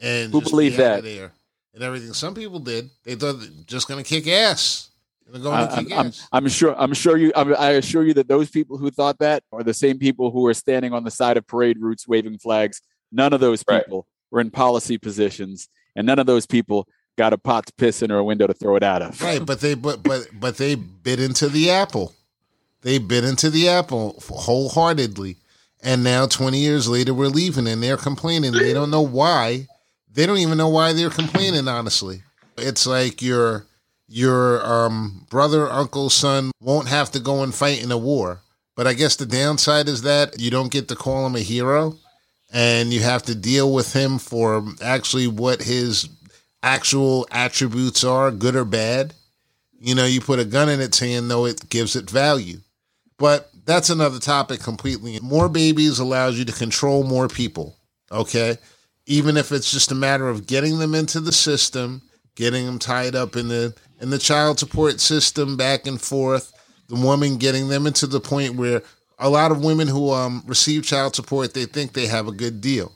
[0.00, 1.32] and who believed that there
[1.74, 2.14] and everything.
[2.14, 2.90] Some people did.
[3.04, 4.88] They thought just going to kick ass.
[5.34, 6.74] I, I'm, I'm, sure.
[6.78, 7.32] I'm sure you.
[7.34, 10.46] I'm, i assure you that those people who thought that are the same people who
[10.46, 12.80] are standing on the side of parade routes waving flags.
[13.10, 14.30] None of those people right.
[14.30, 16.86] were in policy positions, and none of those people
[17.16, 19.20] got a pot to piss in or a window to throw it out of.
[19.20, 22.14] Right, but they but but but they bit into the apple.
[22.82, 25.36] They bit into the apple wholeheartedly,
[25.82, 28.52] and now 20 years later, we're leaving, and they're complaining.
[28.52, 29.66] They don't know why.
[30.12, 31.66] They don't even know why they're complaining.
[31.66, 32.22] Honestly,
[32.56, 33.66] it's like you're
[34.08, 38.40] your um, brother, uncle, son won't have to go and fight in a war.
[38.76, 41.96] But I guess the downside is that you don't get to call him a hero
[42.52, 46.08] and you have to deal with him for actually what his
[46.62, 49.14] actual attributes are, good or bad.
[49.78, 52.58] You know, you put a gun in its hand, though it gives it value.
[53.18, 55.18] But that's another topic completely.
[55.20, 57.76] More babies allows you to control more people,
[58.12, 58.58] okay?
[59.06, 62.02] Even if it's just a matter of getting them into the system,
[62.34, 66.52] getting them tied up in the and the child support system back and forth,
[66.88, 68.82] the woman getting them into the point where
[69.18, 72.60] a lot of women who um, receive child support they think they have a good
[72.60, 72.92] deal,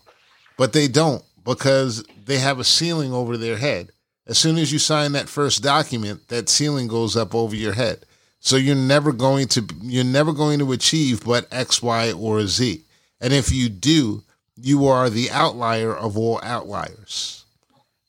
[0.56, 3.90] but they don't because they have a ceiling over their head.
[4.26, 8.04] As soon as you sign that first document, that ceiling goes up over your head.
[8.38, 12.84] So you're never going to you're never going to achieve but X, Y, or Z.
[13.20, 14.22] And if you do,
[14.56, 17.44] you are the outlier of all outliers.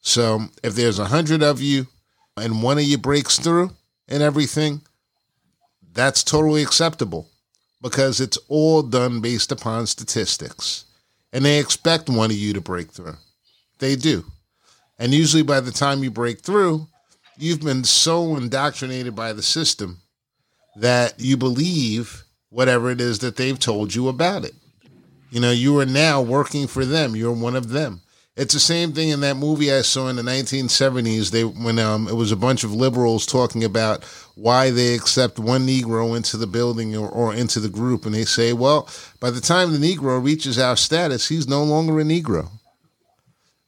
[0.01, 1.87] So if there's a hundred of you
[2.37, 3.71] and one of you breaks through
[4.07, 4.81] and everything,
[5.93, 7.27] that's totally acceptable
[7.81, 10.85] because it's all done based upon statistics.
[11.33, 13.15] And they expect one of you to break through.
[13.79, 14.25] They do.
[14.99, 16.87] And usually by the time you break through,
[17.37, 20.01] you've been so indoctrinated by the system
[20.75, 24.53] that you believe whatever it is that they've told you about it.
[25.31, 27.15] You know, you are now working for them.
[27.15, 28.01] You're one of them.
[28.37, 31.31] It's the same thing in that movie I saw in the 1970s.
[31.31, 35.67] They when um, it was a bunch of liberals talking about why they accept one
[35.67, 38.87] Negro into the building or, or into the group, and they say, well,
[39.19, 42.49] by the time the Negro reaches our status, he's no longer a Negro.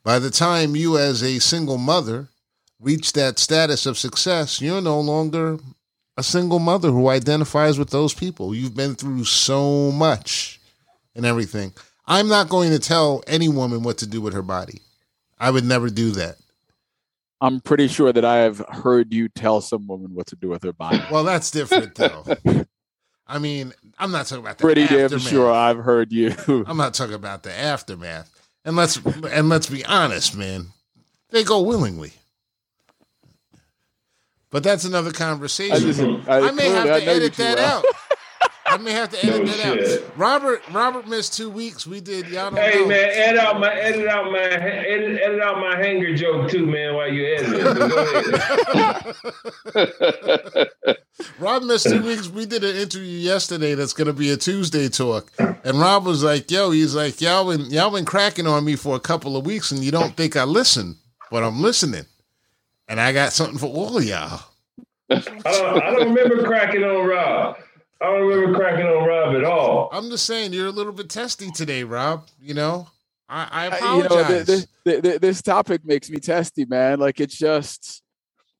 [0.04, 2.30] By the time you, as a single mother,
[2.80, 5.60] reach that status of success, you're no longer
[6.16, 8.56] a single mother who identifies with those people.
[8.56, 10.60] You've been through so much
[11.16, 11.74] and everything.
[12.06, 14.82] I'm not going to tell any woman what to do with her body.
[15.40, 16.36] I would never do that.
[17.42, 20.64] I'm pretty sure that I have heard you tell some woman what to do with
[20.64, 21.04] her body.
[21.12, 22.24] Well, that's different though.
[23.28, 25.10] I mean, I'm not talking about the pretty aftermath.
[25.10, 26.34] damn sure I've heard you.
[26.68, 28.30] I'm not talking about the aftermath.
[28.64, 30.68] And let's and let's be honest, man.
[31.32, 32.14] They go willingly.
[34.50, 35.76] But that's another conversation.
[35.76, 37.80] I, just, I, I may have to edit that well.
[37.80, 37.86] out.
[38.74, 40.04] I may have to edit No that shit.
[40.04, 40.18] out.
[40.18, 41.86] Robert Robert missed two weeks.
[41.86, 42.88] We did y'all don't Hey know.
[42.88, 46.96] man, edit out my edit out my edit, edit out my hanger joke too, man.
[46.96, 47.50] While you edit
[49.76, 50.70] it.
[51.40, 52.28] Rob missed two weeks.
[52.28, 55.32] We did an interview yesterday that's gonna be a Tuesday talk.
[55.38, 58.96] And Rob was like, yo, he's like, y'all been y'all been cracking on me for
[58.96, 60.98] a couple of weeks and you don't think I listen,
[61.32, 62.06] but I'm listening.
[62.88, 64.42] And I got something for all of y'all.
[65.10, 67.58] I don't, I don't remember cracking on Rob.
[68.04, 69.90] I don't remember cracking on Rob at all.
[69.94, 72.28] I'm just saying you're a little bit testy today, Rob.
[72.40, 72.88] You know?
[73.30, 74.46] I, I I- you know, apologize.
[74.46, 77.00] th- th- th- this topic makes me testy, man.
[77.00, 78.04] Like it's just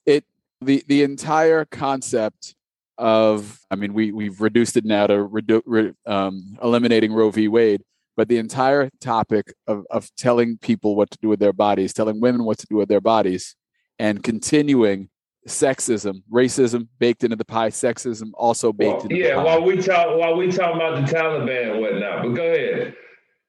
[0.06, 0.24] it
[0.62, 2.56] the the entire concept
[2.98, 7.50] of I mean, we we've reduced it now to redu- re- um, eliminating Roe v.
[7.50, 7.82] Wade,
[8.16, 12.22] but the entire topic of of telling people what to do with their bodies, telling
[12.22, 13.56] women what to do with their bodies,
[14.00, 15.10] and continuing
[15.48, 19.38] sexism, racism baked into the pie, sexism also baked Well, into yeah, the pie.
[19.40, 22.96] Yeah, while we talk while we talk about the Taliban and whatnot, but go ahead.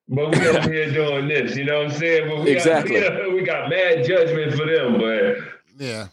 [0.08, 2.28] But we over here doing this, you know what I'm saying?
[2.28, 3.00] But we Exactly.
[3.00, 5.36] Got, you know, we got mad judgment for them, but
[5.78, 6.08] Yeah.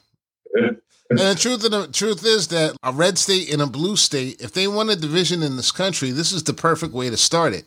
[1.10, 4.40] and the truth of the truth is that a red state and a blue state,
[4.42, 7.54] if they want a division in this country, this is the perfect way to start
[7.54, 7.66] it.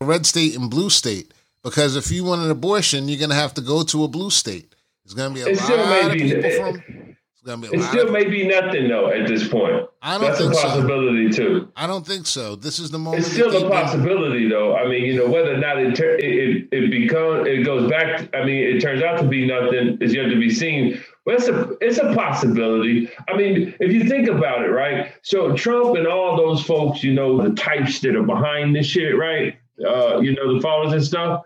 [0.00, 1.32] A red state and blue state.
[1.62, 4.74] Because if you want an abortion, you're gonna have to go to a blue state.
[5.02, 7.03] There's gonna be a It lot of people it- from
[7.44, 9.86] it's gonna be a it still of, may be nothing though at this point.
[10.00, 10.62] I don't That's a think so.
[10.62, 11.68] possibility too.
[11.76, 12.56] I don't think so.
[12.56, 13.24] This is the moment.
[13.24, 14.76] It's still a possibility, though.
[14.76, 17.90] I mean, you know, whether or not it tur- it it, it becomes it goes
[17.90, 18.34] back.
[18.34, 21.00] I mean, it turns out to be nothing is yet to be seen.
[21.24, 23.08] But it's a it's a possibility.
[23.28, 25.12] I mean, if you think about it, right?
[25.22, 29.16] So Trump and all those folks, you know, the types that are behind this shit,
[29.16, 29.56] right?
[29.84, 31.42] Uh, you know, the followers and stuff.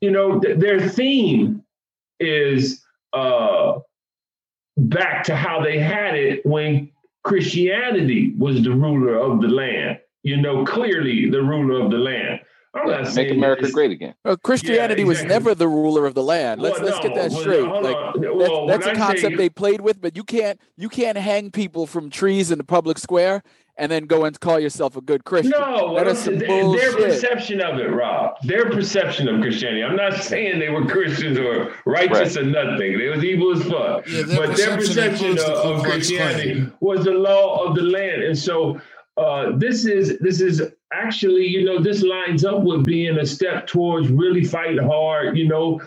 [0.00, 1.62] You know, th- their theme
[2.20, 2.82] is
[3.12, 3.78] uh
[4.76, 6.90] back to how they had it when
[7.22, 9.98] Christianity was the ruler of the land.
[10.22, 12.40] You know, clearly the ruler of the land.
[12.74, 14.14] I'm not saying Make America it's- great again.
[14.24, 15.34] Uh, Christianity was exactly.
[15.34, 16.60] never the ruler of the land.
[16.60, 17.64] Let's Well, let's get that well, straight.
[17.66, 18.20] hold Like on.
[18.20, 21.16] that's, that's a when I say- concept they played with, but you can't you can't
[21.18, 23.42] hang people from trees in the public square
[23.76, 25.50] and then go and call yourself a good Christian.
[25.50, 28.36] No, that what is I'm some saying- their perception of it, Rob.
[28.44, 29.82] Their perception of Christianity.
[29.82, 32.98] I'm not saying they were Christians or righteous or nothing.
[32.98, 34.06] They was evil as fuck.
[34.06, 36.72] Yeah, their but their perception perception of, the of Christianity Klan.
[36.80, 38.22] was the law of the land.
[38.22, 38.80] And so
[39.16, 43.66] uh, this is this is actually, you know, this lines up with being a step
[43.66, 45.80] towards really fighting hard, you know,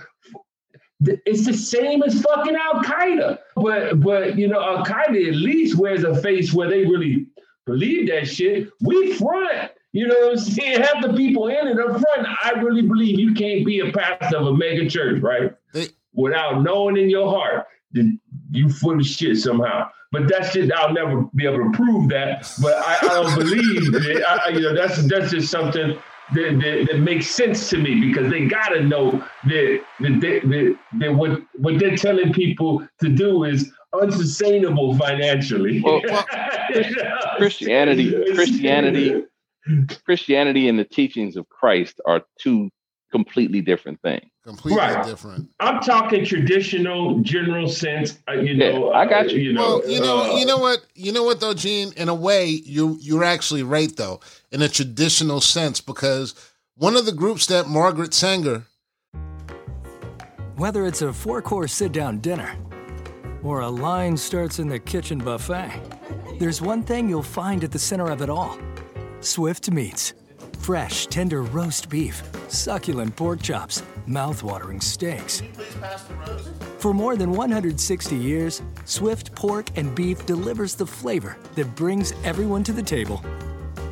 [1.02, 3.38] it's the same as fucking Al Qaeda.
[3.56, 7.28] But but you know, Al Qaeda at least wears a face where they really
[7.68, 8.70] believe that shit.
[8.82, 9.72] We front.
[9.92, 10.82] You know what I'm saying?
[10.82, 12.28] Half the people in it up front.
[12.44, 15.54] I really believe you can't be a pastor of a mega church, right?
[15.74, 18.18] They- Without knowing in your heart that
[18.50, 19.88] you full of shit somehow.
[20.12, 22.52] But that shit, I'll never be able to prove that.
[22.62, 24.26] But I, I don't believe that.
[24.28, 25.90] I, you know, that's that's just something
[26.34, 29.12] that, that, that makes sense to me because they gotta know
[29.46, 35.82] that that, they, that, that what what they're telling people to do is unsustainable financially.
[35.82, 36.02] Well,
[37.38, 39.24] Christianity, Christianity,
[40.06, 42.70] Christianity and the teachings of Christ are two
[43.12, 44.26] completely different things.
[44.44, 45.06] Completely Right.
[45.06, 45.50] different.
[45.60, 48.18] I'm talking traditional, general sense.
[48.30, 49.40] Uh, you Yeah, know, I got uh, you.
[49.40, 51.92] You know, Well, you know, uh, you know what, you know what though, Gene.
[51.98, 54.20] In a way, you you're actually right though,
[54.52, 56.34] in a traditional sense, because
[56.76, 58.64] one of the groups that Margaret Sanger,
[60.56, 62.56] Whether it's a four course sit down dinner
[63.44, 65.82] or a line starts in the kitchen buffet,
[66.40, 68.58] there's one thing you'll find at the center of it all
[69.20, 70.14] Swift Meats.
[70.60, 75.42] Fresh, tender roast beef, succulent pork chops, mouth-watering steaks.
[76.80, 82.64] For more than 160 years, Swift Pork and Beef delivers the flavor that brings everyone
[82.66, 83.24] to the table.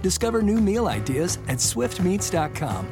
[0.01, 2.87] Discover new meal ideas at swiftmeats.com.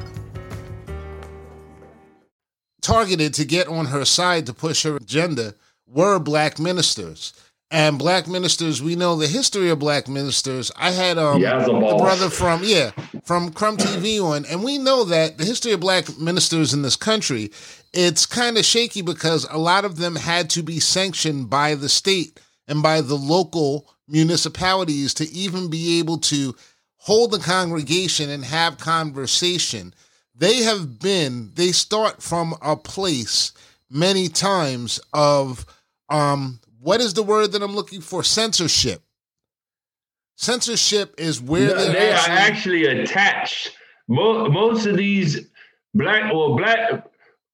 [2.84, 5.54] targeted to get on her side to push her agenda
[5.94, 7.32] were black ministers.
[7.70, 10.70] And black ministers, we know the history of black ministers.
[10.76, 12.90] I had um Yazza the brother from yeah
[13.24, 16.94] from Crumb TV on, and we know that the history of black ministers in this
[16.96, 17.50] country,
[17.92, 21.88] it's kind of shaky because a lot of them had to be sanctioned by the
[21.88, 22.38] state
[22.68, 26.54] and by the local municipalities to even be able to
[26.96, 29.94] hold the congregation and have conversation
[30.34, 33.52] they have been they start from a place
[33.90, 35.64] many times of
[36.08, 38.22] um what is the word that i'm looking for?
[38.22, 39.02] Censorship.
[40.36, 43.70] Censorship is where No, they're actually, are actually attached.
[44.08, 45.48] Most, most of these
[45.94, 47.06] black or black,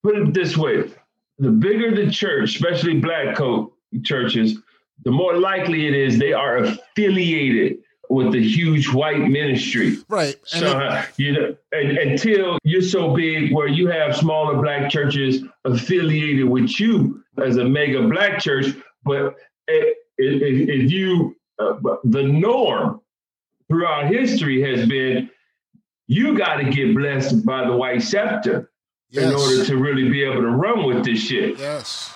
[0.02, 0.90] put it this way:
[1.38, 3.72] the bigger the church, especially black coat
[4.02, 4.58] churches,
[5.04, 7.78] the more likely it is they are affiliated
[8.10, 9.96] with the huge white ministry.
[10.08, 14.60] right and So it- you know, and, until you're so big where you have smaller
[14.60, 18.66] black churches affiliated with you as a mega black church,
[19.04, 19.36] but
[19.68, 23.00] if, if, you, uh, the norm
[23.68, 25.30] throughout history has been,
[26.08, 28.70] you got to get blessed by the white scepter
[29.12, 31.58] in order to really be able to run with this shit.
[31.58, 32.12] yes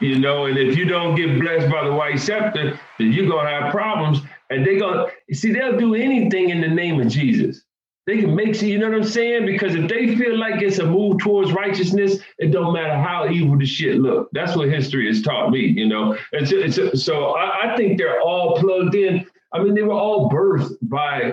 [0.00, 3.48] You know, and if you don't get blessed by the white scepter, then you're gonna
[3.50, 4.18] have problems.
[4.54, 7.64] And they're gonna see they'll do anything in the name of Jesus.
[8.06, 9.46] They can make sure, you know what I'm saying?
[9.46, 13.58] Because if they feel like it's a move towards righteousness, it don't matter how evil
[13.58, 14.28] the shit look.
[14.32, 16.16] That's what history has taught me, you know.
[16.32, 19.26] And so, it's, so I, I think they're all plugged in.
[19.52, 21.32] I mean, they were all birthed by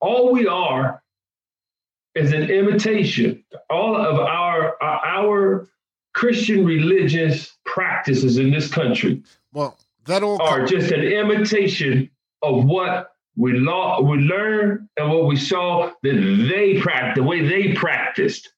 [0.00, 1.02] all we are
[2.14, 3.44] is an imitation.
[3.68, 5.68] All of our our
[6.14, 9.22] Christian religious practices in this country
[9.52, 9.76] well
[10.06, 12.10] that all are just an imitation
[12.42, 17.46] of what we law we learned and what we saw that they practice, the way
[17.46, 18.52] they practiced.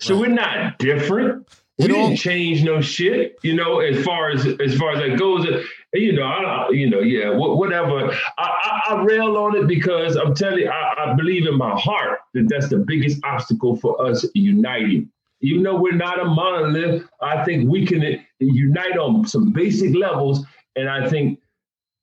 [0.00, 0.20] So Right.
[0.28, 1.46] we're not different.
[1.78, 3.80] We all- didn't change no shit, you know.
[3.80, 5.46] As far as as far as that goes,
[5.92, 8.10] you know, I, you know, yeah, wha- whatever.
[8.38, 8.46] I,
[8.88, 12.20] I, I rail on it because I'm telling you, I, I believe in my heart
[12.34, 15.10] that that's the biggest obstacle for us uniting.
[15.42, 20.44] Even though we're not a monolith, I think we can unite on some basic levels,
[20.76, 21.40] and I think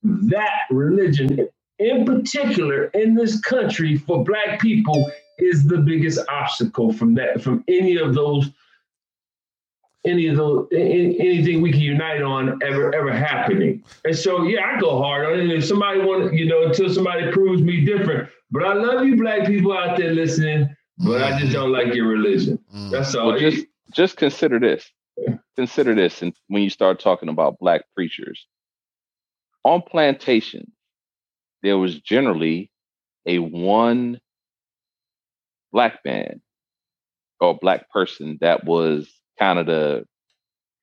[0.03, 1.47] that religion,
[1.79, 7.63] in particular, in this country for Black people, is the biggest obstacle from that from
[7.67, 8.51] any of those
[10.05, 13.83] any of those any, anything we can unite on ever ever happening.
[14.05, 15.39] And so yeah, I go hard on it.
[15.39, 18.29] And if somebody want you know until somebody proves me different.
[18.51, 22.07] But I love you black people out there listening, but I just don't like your
[22.07, 22.59] religion.
[22.73, 22.91] Mm.
[22.91, 23.29] That's all.
[23.29, 24.89] Well, just just consider this.
[25.55, 28.47] Consider this, and when you start talking about black preachers,
[29.63, 30.71] on plantations,
[31.63, 32.69] there was generally
[33.25, 34.19] a one
[35.71, 36.41] black man
[37.39, 39.09] or black person that was
[39.39, 40.05] kind of the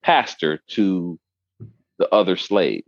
[0.03, 1.19] pastor to
[1.99, 2.85] the other slaves.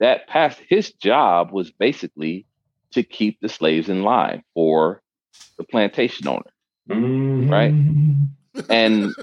[0.00, 2.46] That past his job was basically
[2.92, 5.02] to keep the slaves in line for
[5.58, 6.42] the plantation owner.
[6.90, 7.50] Mhm.
[7.50, 7.74] right?
[8.68, 9.14] And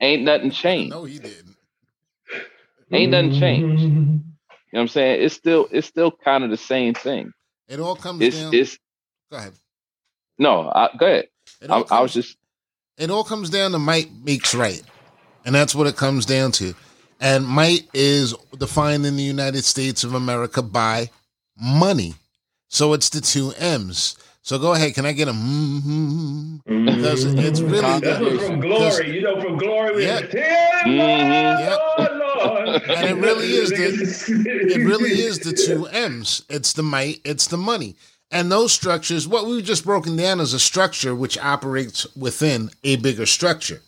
[0.00, 0.90] ain't nothing changed.
[0.92, 1.55] no he didn't
[2.92, 3.82] Ain't nothing changed.
[3.82, 4.06] You Mhm.
[4.06, 4.22] know
[4.72, 5.22] what I'm saying?
[5.22, 7.32] It's still it's still kind of the same thing.
[7.68, 8.78] it all comes It's down it's
[9.30, 9.52] go ahead
[10.38, 11.28] no, I, go ahead.
[11.62, 12.36] I, all I was just
[12.98, 14.82] it all comes down to might makes right.
[15.44, 16.74] And that's what it comes down to.
[17.20, 21.10] And might is defined in the United States of America by
[21.60, 22.14] money.
[22.68, 24.16] So it's the two M's.
[24.42, 24.94] So go ahead.
[24.94, 26.56] Can I get a mm-hmm?
[26.84, 29.96] Because it's really That's the, from glory, you know, from glory.
[29.96, 30.20] we Yeah.
[30.20, 31.95] Tell Mhm.
[32.88, 36.42] And it really is the- it really is the two M's.
[36.48, 37.96] It's the might, it's the money.
[38.30, 42.96] And those structures, what we've just broken down is a structure which operates within a
[42.96, 43.82] bigger structure.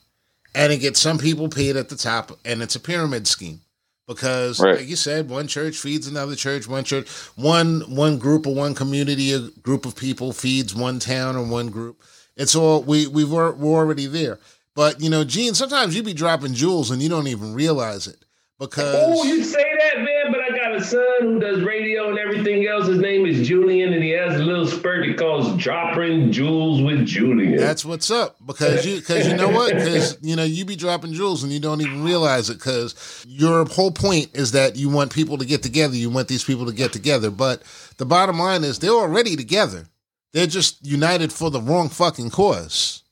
[0.54, 3.60] And it gets some people paid at the top, and it's a pyramid scheme.
[4.06, 4.78] Because, Right.
[4.78, 8.74] like you said, one church feeds another church, one church, one one group or one
[8.74, 12.00] community, a group of people feeds one town or one group.
[12.34, 14.38] It's all we we've we're already there.
[14.74, 18.16] But you know, Gene, sometimes you be dropping jewels and you don't even realize it
[18.58, 18.94] because.
[18.96, 20.32] Oh, you say that, man?
[20.32, 22.86] But I got a son who does radio and everything else.
[22.86, 27.06] His name is Julian, and he has a little spurt he calls dropping jewels with
[27.06, 27.56] Julian.
[27.56, 31.12] That's what's up because you because you know what because you know you be dropping
[31.12, 35.14] jewels and you don't even realize it because your whole point is that you want
[35.14, 35.96] people to get together.
[35.96, 37.62] You want these people to get together, but
[37.96, 39.86] the bottom line is they're already together.
[40.32, 43.02] They're just united for the wrong fucking cause.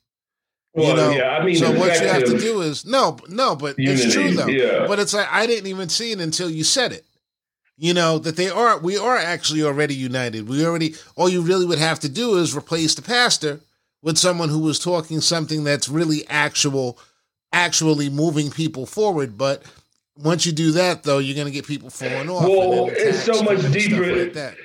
[0.76, 3.56] Well, you know, yeah, I mean, so what you have to do is no, no,
[3.56, 4.46] but Unity, it's true though.
[4.46, 4.86] yeah.
[4.86, 7.04] But it's like I didn't even see it until you said it.
[7.78, 10.48] You know that they are, we are actually already united.
[10.48, 13.60] We already, all you really would have to do is replace the pastor
[14.02, 16.98] with someone who was talking something that's really actual,
[17.52, 19.36] actually moving people forward.
[19.36, 19.62] But
[20.16, 22.44] once you do that, though, you're going to get people falling off.
[22.44, 24.24] Well, it's so much deeper.
[24.24, 24.56] Like that.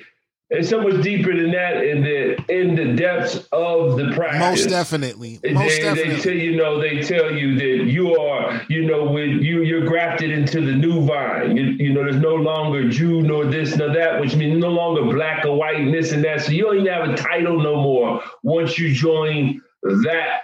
[0.54, 4.60] It's so much deeper than that in the in the depths of the practice.
[4.64, 6.20] Most definitely, They, most they definitely.
[6.20, 10.30] tell you know they tell you that you are you know when you you're grafted
[10.30, 11.56] into the new vine.
[11.56, 15.10] You, you know there's no longer Jew nor this nor that which means no longer
[15.10, 16.42] black or white and this and that.
[16.42, 20.42] So you don't even have a title no more once you join that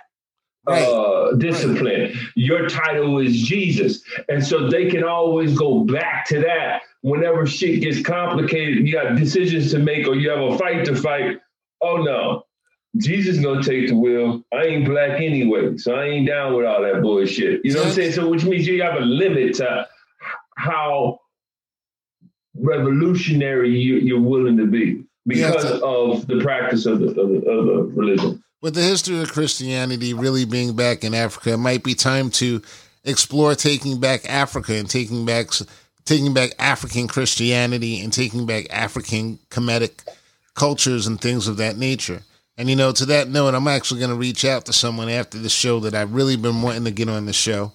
[0.66, 2.14] uh, discipline.
[2.34, 4.02] Your title is Jesus.
[4.28, 9.16] And so they can always go back to that whenever shit gets complicated you got
[9.16, 11.38] decisions to make or you have a fight to fight
[11.82, 12.44] oh no
[12.96, 14.42] Jesus gonna take the wheel.
[14.52, 17.60] I ain't black anyway, so I ain't down with all that bullshit.
[17.62, 18.12] You know what I'm saying?
[18.12, 19.86] So which means you have a limit to
[20.56, 21.20] how
[22.56, 27.50] revolutionary you, you're willing to be because Yeah, of the practice of the, of the
[27.50, 28.42] of the religion.
[28.62, 32.62] with the history of Christianity really being back in Africa, it might be time to
[33.04, 35.50] explore taking back Africa and taking back
[36.08, 40.06] taking back African Christianity and taking back African Kemetic
[40.54, 42.22] cultures and things of that nature.
[42.56, 45.38] And you know, to that note, I'm actually going to reach out to someone after
[45.38, 47.72] the show that I've really been wanting to get on the show.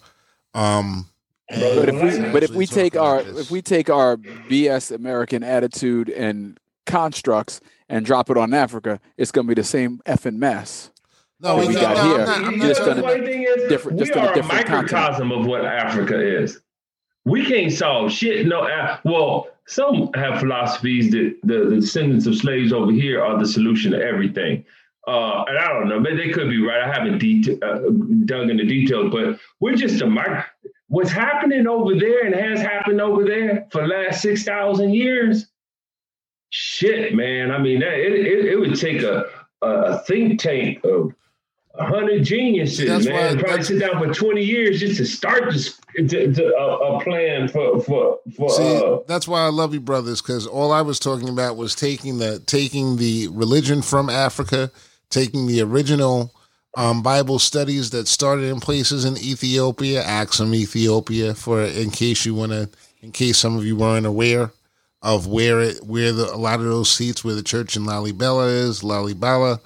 [0.55, 1.07] Um,
[1.49, 3.45] But if we but if we take our this.
[3.45, 6.57] if we take our BS American attitude and
[6.87, 10.89] constructs and drop it on Africa, it's gonna be the same effing mess.
[11.39, 13.13] no, we we got no, here, I'm not, I'm You not just the gonna- gonna-
[13.13, 16.19] funny thing is, different- we just in a are a different microcosm of what Africa
[16.19, 16.59] is.
[17.25, 18.45] We can't solve shit.
[18.47, 23.47] No, uh, well, some have philosophies that the, descendants of slaves over here are the
[23.47, 24.65] solution to everything.
[25.07, 26.81] Uh, and I don't know, but they could be right.
[26.81, 27.23] I haven't
[27.63, 27.79] uh,
[28.25, 30.45] dug into details, but we're just a mic.
[30.87, 35.47] What's happening over there and has happened over there for the last six thousand years?
[36.51, 37.51] Shit, man.
[37.51, 39.25] I mean, that, it, it it would take a
[39.63, 41.13] a think tank of
[41.79, 43.37] hundred geniuses, That's man.
[43.37, 47.03] why- Probably sit down for twenty years just to start this to, to, a, a
[47.03, 48.49] plan for for for.
[48.51, 51.75] See, uh, that's why I love you, brothers, because all I was talking about was
[51.75, 54.71] taking the taking the religion from Africa,
[55.09, 56.33] taking the original
[56.75, 62.33] um, Bible studies that started in places in Ethiopia, Axum, Ethiopia, for in case you
[62.35, 62.69] want to,
[63.01, 64.51] in case some of you weren't aware
[65.01, 68.47] of where it where the a lot of those seats where the church in Lalibela
[68.49, 69.59] is, Lalibela,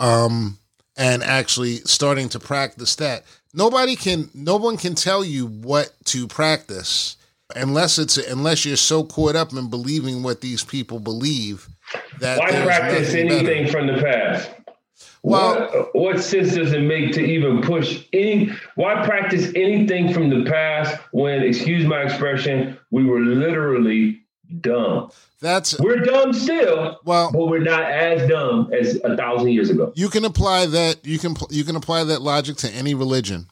[0.00, 0.58] um,
[0.98, 3.24] and actually starting to practice that.
[3.54, 7.16] Nobody can, no one can tell you what to practice
[7.56, 11.66] unless it's unless you're so caught up in believing what these people believe
[12.20, 13.50] that why practice nothing better.
[13.50, 14.50] anything from the past?
[15.22, 18.52] Well- what, what sense does it make to even push any?
[18.74, 24.20] Why practice anything from the past when, excuse my expression, we were literally
[24.60, 25.10] dumb?
[25.40, 27.30] That's We're dumb still, well.
[27.32, 29.92] but we're not as dumb as a thousand years ago.
[29.94, 31.04] You can apply that.
[31.06, 33.46] You can you can apply that logic to any religion,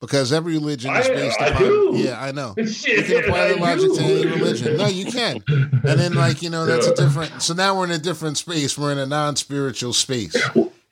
[0.00, 1.62] because every religion is based I upon.
[1.64, 1.92] do.
[1.96, 2.54] Yeah, I know.
[2.58, 3.96] You can apply the I logic do.
[3.96, 4.76] to any religion.
[4.76, 5.42] No, you can.
[5.48, 7.42] And then, like you know, that's a different.
[7.42, 8.78] So now we're in a different space.
[8.78, 10.36] We're in a non-spiritual space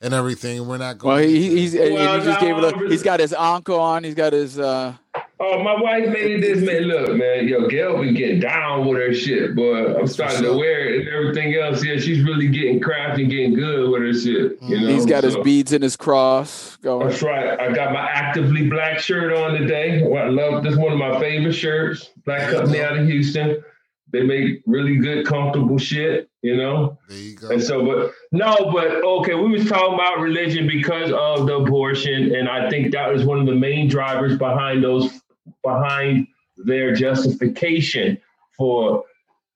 [0.01, 0.67] and everything.
[0.67, 1.15] We're not going.
[1.17, 2.61] Well, he, he's Well, he just gave it.
[2.61, 4.03] no, A, he's got his ankh on.
[4.03, 4.59] He's got his.
[4.59, 4.95] uh
[5.41, 6.83] Oh, my wife made it this man.
[6.83, 9.95] Look, man, yo, Gail been getting down with her shit, boy.
[9.95, 11.85] I'm starting to wear it and everything else.
[11.85, 14.61] Yeah, she's really getting crafty and getting good with her shit.
[14.63, 14.83] You mm.
[14.83, 17.09] know, He's got his beads in his cross going.
[17.09, 17.59] That's right.
[17.61, 20.03] I got my actively black shirt on today.
[20.03, 20.73] Well, I love this.
[20.73, 22.11] is One of my favorite shirts.
[22.25, 23.63] Black company out of Houston.
[24.11, 26.29] They make really good, comfortable shit.
[26.43, 26.99] You know.
[27.09, 27.51] There you go.
[27.51, 32.35] And so, but no, but okay, we was talking about religion because of the abortion,
[32.35, 35.18] and I think that was one of the main drivers behind those,
[35.63, 38.19] behind their justification
[38.57, 39.05] for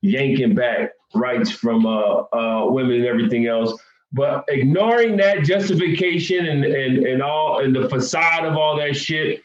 [0.03, 3.81] yanking back rights from uh, uh, women and everything else.
[4.13, 9.43] But ignoring that justification and and and all and the facade of all that shit,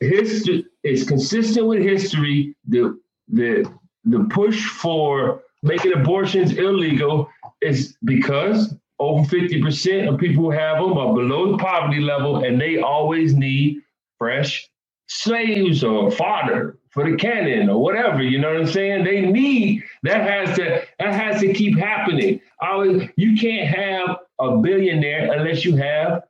[0.00, 2.54] history is consistent with history.
[2.68, 2.98] The
[3.28, 3.70] the
[4.04, 7.28] the push for making abortions illegal
[7.60, 12.60] is because over 50% of people who have them are below the poverty level and
[12.60, 13.82] they always need
[14.18, 14.68] fresh
[15.06, 18.22] slaves or fodder for the cannon or whatever.
[18.22, 19.04] You know what I'm saying?
[19.04, 22.40] They need that has to that has to keep happening.
[22.60, 26.24] Always, you can't have a billionaire unless you have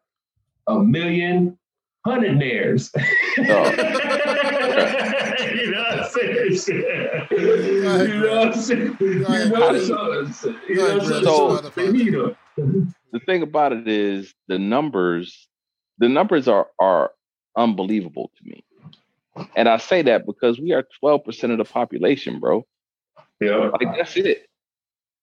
[0.67, 1.57] a million
[2.07, 2.91] hundredaires.
[3.39, 3.71] Oh.
[5.55, 6.57] you know what I'm saying?
[7.31, 8.97] you know what I'm saying?
[9.01, 11.57] You know, so, you know, so, so
[13.13, 15.49] the thing about it is the numbers,
[15.99, 17.13] the numbers are are
[17.57, 18.65] unbelievable to me.
[19.55, 22.65] And I say that because we are 12% of the population, bro.
[23.41, 23.71] Yeah.
[23.73, 24.47] Like that's it.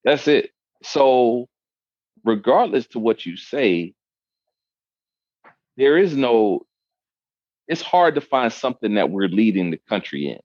[0.04, 0.52] That's it.
[0.84, 1.48] So
[2.24, 3.94] regardless to what you say,
[5.78, 6.66] there is no
[7.68, 10.40] it's hard to find something that we're leading the country in.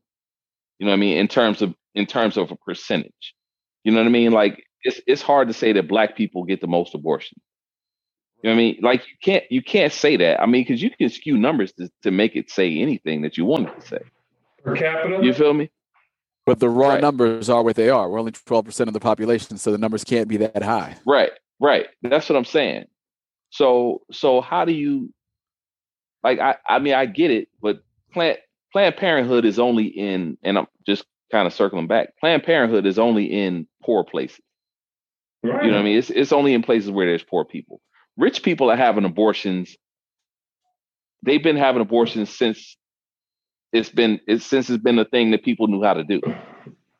[0.78, 1.18] You know what I mean?
[1.18, 3.34] In terms of in terms of a percentage.
[3.84, 4.32] You know what I mean?
[4.32, 7.40] Like it's it's hard to say that black people get the most abortions.
[8.42, 8.78] You know what I mean?
[8.82, 10.40] Like you can't you can't say that.
[10.40, 13.44] I mean, because you can skew numbers to, to make it say anything that you
[13.44, 13.98] want it to say.
[14.62, 15.24] Per capita.
[15.24, 15.70] You feel me?
[16.46, 17.00] But the raw right.
[17.00, 18.08] numbers are what they are.
[18.08, 20.96] We're only twelve percent of the population, so the numbers can't be that high.
[21.04, 21.86] Right, right.
[22.02, 22.84] That's what I'm saying.
[23.50, 25.12] So so how do you
[26.22, 27.80] like I I mean I get it, but
[28.12, 28.38] Planned
[28.72, 32.10] Planned Parenthood is only in and I'm just kind of circling back.
[32.20, 34.40] Planned Parenthood is only in poor places.
[35.42, 35.64] Right.
[35.64, 35.98] You know what I mean?
[35.98, 37.80] It's it's only in places where there's poor people
[38.18, 39.74] rich people are having abortions.
[41.22, 42.76] They've been having abortions since
[43.72, 46.20] it's been it's, since it's been a thing that people knew how to do.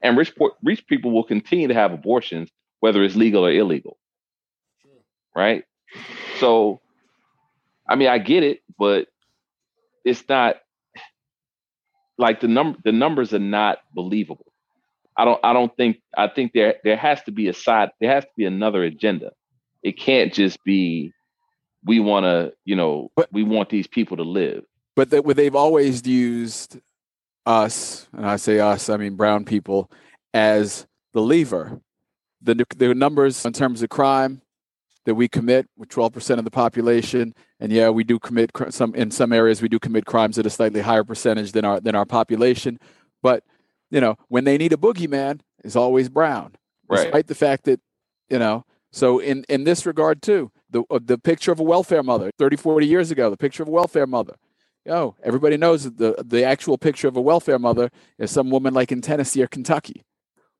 [0.00, 2.50] And rich rich people will continue to have abortions
[2.80, 3.98] whether it's legal or illegal.
[5.36, 5.64] Right?
[6.38, 6.80] So
[7.88, 9.08] I mean I get it, but
[10.04, 10.56] it's not
[12.16, 14.52] like the number the numbers are not believable.
[15.16, 18.12] I don't I don't think I think there there has to be a side there
[18.12, 19.32] has to be another agenda
[19.82, 21.12] it can't just be
[21.84, 24.64] we want to, you know, but, we want these people to live.
[24.96, 26.78] But that they've always used
[27.46, 29.90] us, and I say us, I mean brown people,
[30.34, 31.80] as the lever.
[32.40, 34.42] The the numbers in terms of crime
[35.04, 39.10] that we commit with 12% of the population, and yeah, we do commit some in
[39.10, 42.04] some areas we do commit crimes at a slightly higher percentage than our than our
[42.04, 42.78] population,
[43.22, 43.42] but
[43.90, 46.54] you know when they need a boogeyman, is always brown,
[46.88, 47.04] right.
[47.04, 47.80] despite the fact that
[48.28, 52.03] you know so in, in this regard too, the, uh, the picture of a welfare
[52.03, 54.36] mother 30, 40 years ago, the picture of a welfare mother.
[54.89, 58.91] Oh, everybody knows the, the actual picture of a welfare mother is some woman like
[58.91, 60.03] in Tennessee or Kentucky.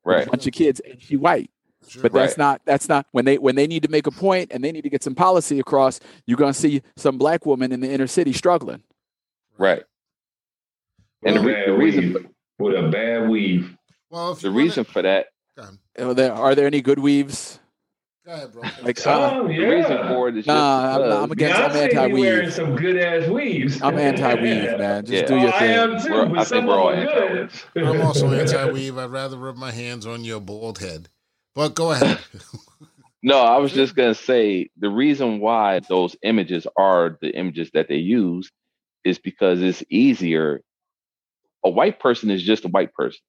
[0.05, 0.27] Right.
[0.27, 1.49] A bunch of kids and she white.
[1.87, 2.03] Sure.
[2.03, 2.37] But that's right.
[2.37, 4.83] not that's not when they when they need to make a point and they need
[4.83, 8.33] to get some policy across, you're gonna see some black woman in the inner city
[8.33, 8.83] struggling.
[9.57, 9.83] Right.
[11.23, 12.27] And the, the, reason weave.
[12.59, 13.75] with a bad weave.
[14.09, 15.27] Well, the reason to, for that.
[15.97, 17.59] Are there, are there any good weaves?
[18.29, 18.61] Go ahead, bro.
[18.83, 19.57] Like, oh, yeah.
[19.57, 21.59] The reason for it is nah, I'm, I'm, against.
[21.59, 22.23] I'm anti-weave.
[22.23, 23.81] Wearing some good ass weaves.
[23.81, 25.03] I'm anti-weave, man.
[25.03, 25.25] Just yeah.
[25.25, 25.71] do your oh, thing.
[25.71, 26.11] I am too.
[26.11, 28.99] We're, I think we're all anti I'm also anti-weave.
[28.99, 31.09] I'd rather rub my hands on your bald head.
[31.55, 32.19] But go ahead.
[33.23, 37.87] no, I was just gonna say the reason why those images are the images that
[37.87, 38.51] they use
[39.03, 40.61] is because it's easier.
[41.65, 43.21] A white person is just a white person.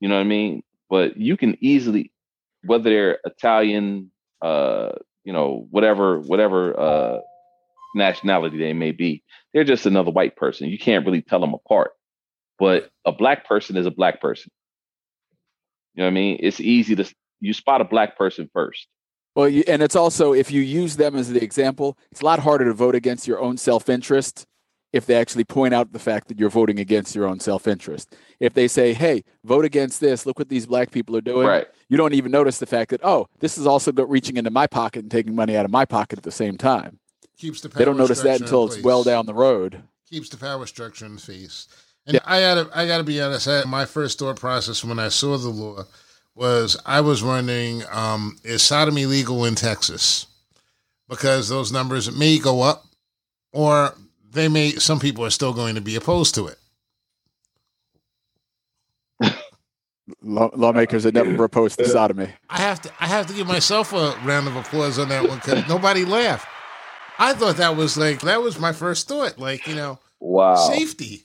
[0.00, 0.62] You know what I mean?
[0.90, 2.12] But you can easily,
[2.62, 4.10] whether they're Italian,
[4.42, 4.92] uh,
[5.24, 7.18] you know, whatever whatever uh,
[7.94, 9.22] nationality they may be.
[9.52, 10.68] They're just another white person.
[10.68, 11.92] You can't really tell them apart.
[12.58, 14.50] But a black person is a black person.
[15.94, 16.38] You know what I mean?
[16.40, 18.86] It's easy to you spot a black person first.
[19.34, 22.64] Well, and it's also if you use them as the example, it's a lot harder
[22.64, 24.46] to vote against your own self-interest
[24.92, 28.14] if they actually point out the fact that you're voting against your own self-interest.
[28.40, 30.24] If they say, "Hey, vote against this.
[30.26, 31.66] Look what these black people are doing." Right.
[31.88, 35.02] You don't even notice the fact that, "Oh, this is also reaching into my pocket
[35.02, 36.98] and taking money out of my pocket at the same time."
[37.38, 39.82] Keeps the They don't notice that until it's well down the road.
[40.10, 41.68] Keeps the power structure in face.
[42.06, 42.20] And yeah.
[42.24, 43.46] I gotta, I gotta be honest.
[43.46, 45.84] I, my first thought process when I saw the law
[46.34, 50.26] was I was wondering, um, is sodomy legal in Texas?
[51.08, 52.84] Because those numbers may go up,
[53.52, 53.94] or
[54.30, 56.58] they may some people are still going to be opposed to it.
[60.22, 62.30] Law, lawmakers that never opposed to sodomy.
[62.48, 65.38] I have to I have to give myself a round of applause on that one
[65.38, 66.48] because nobody laughed.
[67.18, 69.38] I thought that was like that was my first thought.
[69.38, 71.24] Like you know, wow, safety,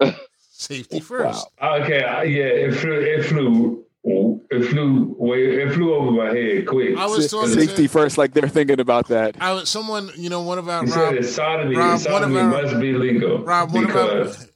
[0.50, 1.46] safety first.
[1.60, 1.76] Wow.
[1.78, 5.62] Okay, uh, yeah, it flew, it flew it flew way.
[5.62, 6.96] It flew over my head quick.
[6.96, 9.36] I was talking safety to, first, like they're thinking about that.
[9.40, 12.46] I was someone, you know, one of our he Rob, said sodomy, Rob, sodomy one
[12.46, 13.38] of our, must be legal.
[13.44, 14.36] Rob, one because.
[14.36, 14.46] of our,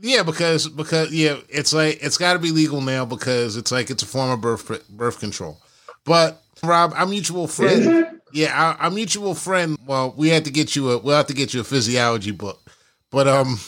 [0.00, 3.90] yeah, because because yeah, it's like it's got to be legal now because it's like
[3.90, 5.60] it's a form of birth birth control.
[6.04, 7.84] But Rob, our mutual Is friend.
[7.84, 8.08] it?
[8.32, 9.78] Yeah, our, our mutual friend.
[9.86, 10.98] Well, we had to get you a.
[10.98, 12.70] We'll have to get you a physiology book,
[13.10, 13.58] but um,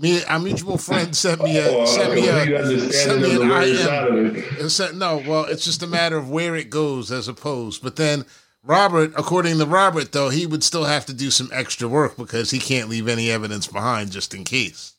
[0.00, 3.68] me, our mutual friend sent me a Oh, sent me a sent me an word
[3.68, 3.76] IM.
[3.76, 4.44] side of it.
[4.60, 7.82] It said, no, well, it's just a matter of where it goes as opposed.
[7.82, 8.24] But then
[8.62, 12.50] Robert, according to Robert, though, he would still have to do some extra work because
[12.50, 14.94] he can't leave any evidence behind just in case.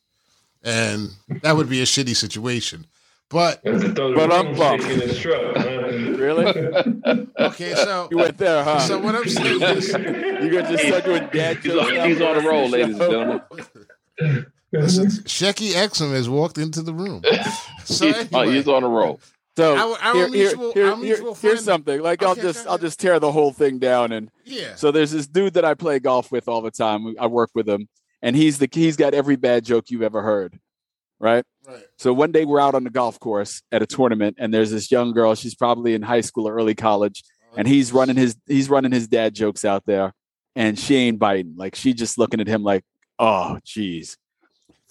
[0.64, 1.10] And
[1.42, 2.86] that would be a shitty situation.
[3.28, 4.92] But That's to throw the But I'm broomstick bummed.
[4.92, 5.56] in his truck.
[5.56, 6.46] Really?
[7.40, 8.78] okay, so You went there, huh?
[8.80, 12.20] so what I'm saying is you got to just start doing dad He's on, he's
[12.20, 13.10] on the a roll, rest of the ladies and
[14.20, 14.46] gentlemen.
[14.72, 17.22] Listen, Shecky Exum has walked into the room.
[17.84, 19.20] So He's, uh, anyway, he's on a roll.
[19.56, 22.00] So Our- our here, here- mutual- here- our here- mutual here's something.
[22.00, 24.12] Like I'll just I'll just tear the whole thing down.
[24.12, 24.76] And yeah.
[24.76, 27.16] so there's this dude that I play golf with all the time.
[27.18, 27.88] I work with him,
[28.22, 30.58] and he's the he's got every bad joke you've ever heard,
[31.18, 31.44] right?
[31.66, 31.82] Right.
[31.98, 34.90] So one day we're out on the golf course at a tournament, and there's this
[34.92, 35.34] young girl.
[35.34, 38.92] She's probably in high school or early college, oh, and he's running his he's running
[38.92, 40.14] his dad jokes out there,
[40.54, 41.54] and she ain't biting.
[41.56, 42.84] Like she just looking at him like,
[43.18, 44.16] oh, geez.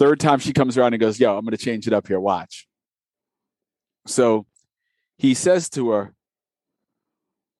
[0.01, 2.19] Third time she comes around and goes, yo, I'm gonna change it up here.
[2.19, 2.67] Watch.
[4.07, 4.47] So
[5.19, 6.15] he says to her,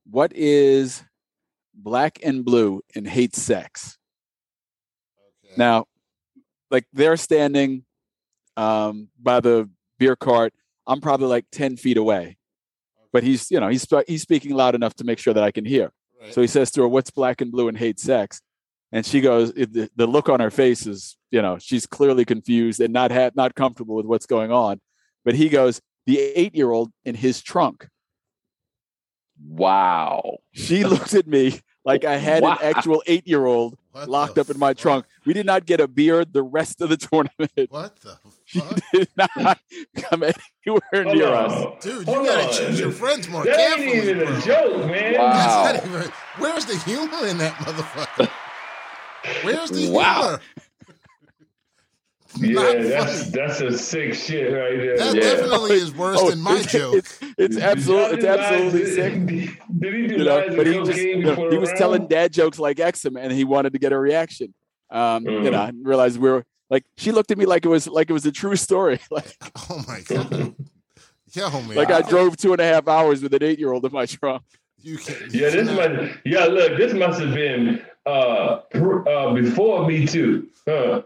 [0.10, 1.04] What is
[1.76, 4.00] black and blue and hate sex?
[5.46, 5.54] Okay.
[5.56, 5.86] Now,
[6.72, 7.86] like they're standing
[8.58, 9.70] um, by the
[10.00, 10.52] beer cart.
[10.88, 12.38] I'm probably like 10 feet away,
[13.14, 15.64] but he's, you know, he's, he's speaking loud enough to make sure that I can
[15.64, 15.94] hear.
[16.20, 16.34] Right.
[16.34, 18.42] So he says to her, What's black and blue and hate sex?
[18.92, 22.26] And she goes, it, the, the look on her face is, you know, she's clearly
[22.26, 24.82] confused and not ha- not comfortable with what's going on.
[25.24, 27.88] But he goes, the eight year old in his trunk.
[29.48, 30.39] Wow.
[30.52, 32.58] She looked at me like I had Wow.
[32.62, 33.78] an actual eight year old
[34.08, 34.78] locked up in my fuck?
[34.78, 35.06] trunk.
[35.26, 37.72] We did not get a beer the rest of the tournament.
[37.72, 38.80] What the She fuck?
[38.94, 39.60] did not
[39.96, 41.46] come anywhere Hold near on.
[41.52, 41.84] us.
[41.84, 42.54] Dude, you Hold gotta on.
[42.54, 43.86] choose your friends more That carefully.
[43.94, 44.38] ain't even bro.
[44.38, 45.14] a joke, man.
[45.18, 45.34] Wow.
[45.34, 48.30] That's not even, where's the humor in that motherfucker?
[49.42, 50.22] Where's the Wow.
[50.22, 50.42] humor?
[52.40, 53.32] Yeah, that's funny.
[53.34, 54.98] that's a sick shit right there.
[54.98, 55.22] That Yeah.
[55.22, 56.96] definitely is worse Oh, than my it's, joke.
[56.96, 59.26] It's, it's absolutely, it's absolutely sick.
[59.28, 61.78] Did he do You know, but he just, you know, he was round?
[61.78, 64.54] telling dad jokes like Exum, and he wanted to get a reaction.
[64.90, 65.52] Um, You Mm.
[65.52, 68.14] know, I realized we were like she looked at me like it was like it
[68.14, 69.00] was a true story.
[69.12, 69.36] Like
[69.70, 70.56] Oh my god.
[71.34, 71.76] Yo, man.
[71.76, 74.06] like I drove two and a half hours with an eight year old in my
[74.06, 74.44] trunk.
[74.84, 76.18] You can Yeah, this must.
[76.26, 80.48] Yeah, look, this must have been uh, pr- uh before Me Too.
[80.68, 81.04] Huh?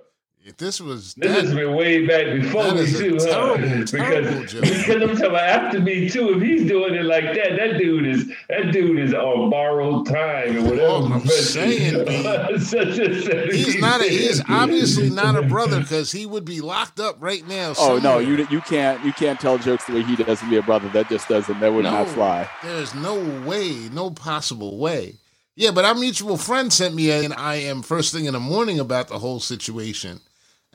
[0.58, 3.58] This was This has been way back before that Me is a Too, huh?
[3.58, 4.62] terrible, terrible because joke.
[4.62, 6.36] because I'm talking about after Me Too.
[6.36, 10.58] If he's doing it like that, that dude is that dude is on borrowed time
[10.58, 10.82] or whatever.
[10.84, 12.60] Oh, I'm saying, B.
[12.60, 17.00] Such a- he's not a, he's obviously not a brother because he would be locked
[17.00, 17.74] up right now.
[17.80, 20.58] Oh no, you you can't you can't tell jokes the way he does to be
[20.58, 20.90] a brother.
[20.90, 22.48] That just doesn't that would not fly.
[22.62, 23.16] There's no
[23.48, 25.16] way, no possible way.
[25.56, 29.08] Yeah, but our mutual friend sent me an IM first thing in the morning about
[29.08, 30.20] the whole situation.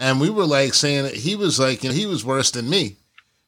[0.01, 2.69] And we were like saying that he was like, you know, he was worse than
[2.69, 2.97] me.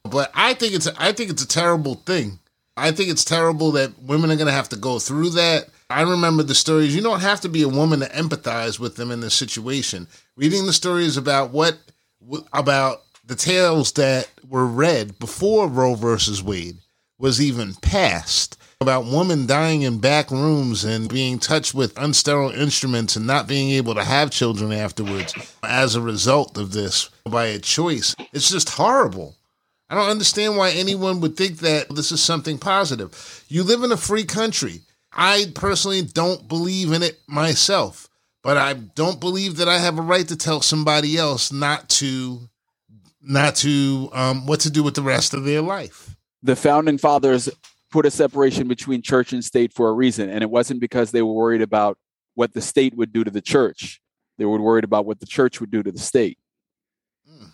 [0.04, 2.38] But I think it's I think it's a terrible thing.
[2.76, 5.68] I think it's terrible that women are going to have to go through that.
[5.90, 6.94] I remember the stories.
[6.94, 10.08] You don't have to be a woman to empathize with them in this situation.
[10.36, 11.78] Reading the stories about what
[12.52, 16.78] about the tales that were read before Roe versus Wade
[17.18, 23.16] was even passed about women dying in back rooms and being touched with unsterile instruments
[23.16, 27.58] and not being able to have children afterwards as a result of this by a
[27.58, 28.14] choice.
[28.32, 29.36] It's just horrible.
[29.88, 33.44] I don't understand why anyone would think that this is something positive.
[33.48, 34.80] You live in a free country.
[35.12, 38.08] I personally don't believe in it myself,
[38.42, 42.48] but I don't believe that I have a right to tell somebody else not to
[43.20, 46.16] not to um, what to do with the rest of their life.
[46.42, 47.48] The founding fathers
[47.92, 51.22] put a separation between church and state for a reason, and it wasn't because they
[51.22, 51.98] were worried about
[52.34, 54.00] what the state would do to the church.
[54.38, 56.38] They were worried about what the church would do to the state.
[57.28, 57.44] Hmm.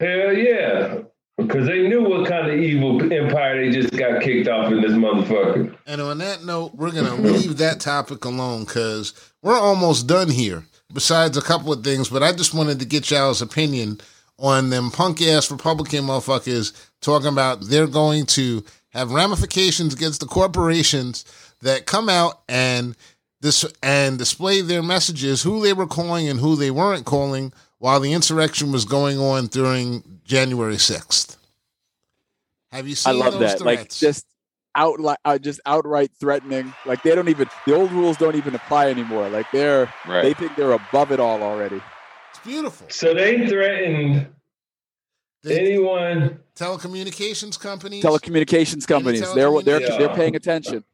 [0.00, 0.98] Hell yeah.
[1.36, 4.92] Because they knew what kind of evil empire they just got kicked off in this
[4.92, 5.76] motherfucker.
[5.86, 9.12] And on that note, we're going to leave that topic alone because
[9.42, 10.64] we're almost done here.
[10.92, 13.98] Besides a couple of things, but I just wanted to get y'all's opinion
[14.38, 18.62] on them punk ass Republican motherfuckers talking about they're going to
[18.92, 21.24] have ramifications against the corporations
[21.60, 22.96] that come out and
[23.40, 27.98] this and display their messages, who they were calling and who they weren't calling, while
[28.00, 31.36] the insurrection was going on during January sixth.
[32.70, 33.10] Have you seen?
[33.10, 33.60] I seen love those that.
[33.62, 34.26] Like just
[34.74, 36.72] out uh, just outright threatening.
[36.86, 39.28] Like they don't even the old rules don't even apply anymore.
[39.28, 41.80] Like they're they think they're above it all already.
[42.30, 42.86] it's beautiful.
[42.90, 44.28] So they threatened
[45.42, 48.04] They- anyone telecommunications companies.
[48.04, 50.84] Telecommunications companies, they're they're telecommunications- they're paying attention.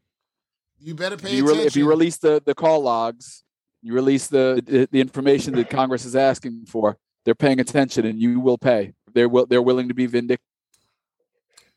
[0.80, 1.58] you better If pay you, attention.
[1.60, 3.42] re- if you release the, the call logs,
[3.82, 6.96] you release the, the the information that Congress is asking for.
[7.24, 8.94] They're paying attention, and you will pay.
[9.12, 10.44] They're will they're willing to be vindictive.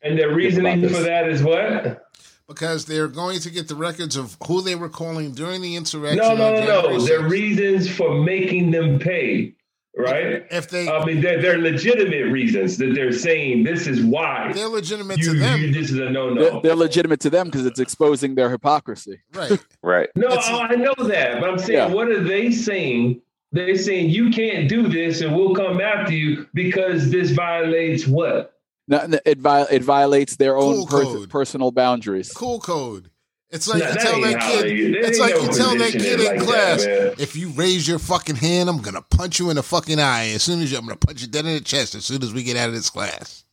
[0.02, 2.08] and the reasoning for that is what?
[2.48, 6.18] because they're going to get the records of who they were calling during the insurrection.
[6.18, 7.00] No, no, no, no.
[7.00, 9.54] The reasons for making them pay,
[9.96, 10.46] right?
[10.52, 14.68] If they, I mean, they're, they're legitimate reasons that they're saying this is why they're
[14.68, 16.62] legitimate you, to them, you this is a no They're, no.
[16.62, 19.20] they're legitimate to them because it's exposing their hypocrisy.
[19.34, 19.60] right?
[19.84, 20.10] Right.
[20.16, 21.94] No, It's- I know that, but I'm saying, Yeah.
[21.94, 23.22] what are they saying?
[23.52, 28.54] They're saying you can't do this, and we'll come after you because this violates what?
[28.88, 32.32] No, no, it, vi- it violates their own per- personal boundaries.
[32.32, 33.11] Cool code.
[33.52, 34.96] It's like Nah, you that tell that kid.
[34.96, 36.86] It's like no you tell that kid in like class.
[36.86, 37.14] man.
[37.20, 40.30] if you raise your fucking hand, I'm gonna punch you in the fucking eye.
[40.30, 41.94] As soon as you, I'm gonna punch you dead in the chest.
[41.96, 43.44] As soon as we get out of this class,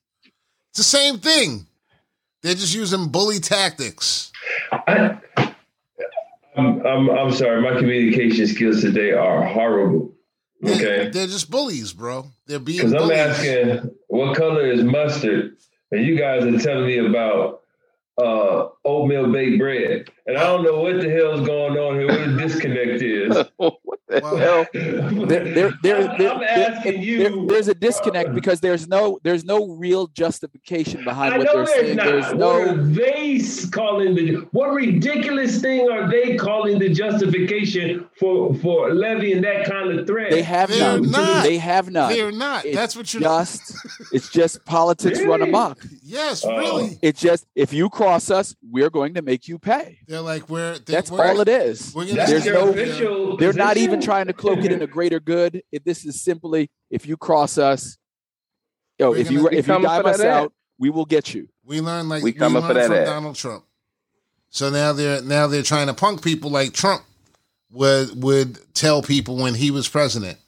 [0.71, 1.67] it's the same thing.
[2.43, 4.31] They're just using bully tactics.
[4.71, 5.19] I,
[6.57, 10.13] I'm, I'm, I'm sorry, my communication skills today are horrible.
[10.61, 11.09] They're, Okay.
[11.11, 12.27] they're just bullies, bro.
[12.47, 15.57] They're being Because I'm asking what color is mustard,
[15.93, 17.63] and you guys are telling me about
[18.19, 22.09] uh, oatmeal baked bread, and I don't know what the hell's going on here.
[22.09, 23.37] What the disconnect is.
[24.09, 24.67] what the Well.
[25.29, 27.19] There, there, there, I'm, there- I'm there- asking you.
[27.19, 31.53] there- there's a disconnect because there's no there's no real justification behind I what know
[31.55, 31.97] they're there's saying.
[31.97, 32.07] not.
[32.07, 33.41] There's what no are they
[33.71, 34.35] calling the?
[34.53, 40.31] What ridiculous thing are they calling the justification for for levying that kind of threat?
[40.31, 41.11] they have They're none.
[41.11, 41.43] not.
[41.45, 42.11] They have not.
[42.11, 42.65] They're not.
[42.65, 43.23] It's That's what you're.
[43.23, 43.75] just
[44.13, 45.79] it's just politics run amok.
[46.03, 46.57] yes, Oh.
[46.57, 46.99] really.
[47.03, 49.99] It's just if you cross us, we're going to make you pay.
[50.07, 50.79] They're like we're.
[50.79, 51.93] They, That's we're, all it is.
[51.95, 53.37] We're gonna That's There's their no- official.
[53.37, 54.11] They're not even position?
[54.11, 55.63] trying to cloak it in a greater good.
[55.73, 57.97] If this is simply if you cross us,
[58.99, 61.49] yo, We're if you if you coming dive us that out, we will get you.
[61.65, 63.07] We learned like We we, coming for learned that from ass.
[63.07, 63.65] Donald Trump.
[64.51, 67.03] So now they're now they're trying to punk people like Trump
[67.71, 70.39] would would tell people when he was president.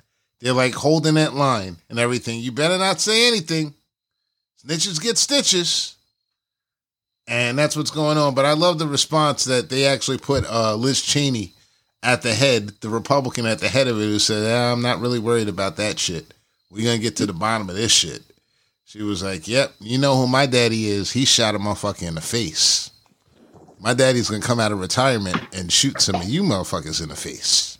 [0.41, 2.41] They're like holding that line and everything.
[2.41, 3.75] You better not say anything.
[4.65, 5.97] Snitches get stitches.
[7.27, 8.35] And that's what's going on.
[8.35, 11.53] But I love the response that they actually put uh, Liz Cheney
[12.03, 15.01] at the head, the Republican at the head of it, who said, "Ah, I'm not
[15.01, 16.33] really worried about that shit.
[16.71, 18.23] We're going to get to the bottom of this shit.
[18.85, 21.13] She was like, Yep, you know who my daddy is?
[21.13, 22.91] He shot a motherfucker in the face.
[23.79, 27.15] My daddy's gonna come out of retirement and shoot some of you motherfuckers in the
[27.17, 27.79] face.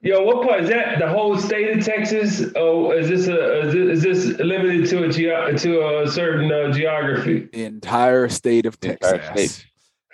[0.00, 0.98] Yo, what part is that?
[0.98, 2.42] The whole state of Texas?
[2.56, 6.50] Oh, is this a is this, is this limited to a geo- to a certain
[6.50, 7.48] uh, geography?
[7.52, 9.20] The entire state of Texas.
[9.32, 9.66] state.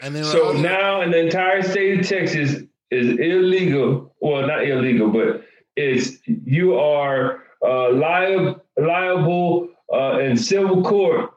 [0.02, 4.14] And there So are other- now, in the entire state of Texas is illegal.
[4.20, 5.44] Well, not illegal, but
[5.76, 11.32] it's you are uh, liable liable uh, in civil court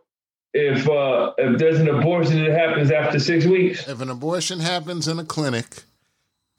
[0.54, 3.88] if uh, if there's an abortion that happens after six weeks.
[3.88, 5.84] if an abortion happens in a clinic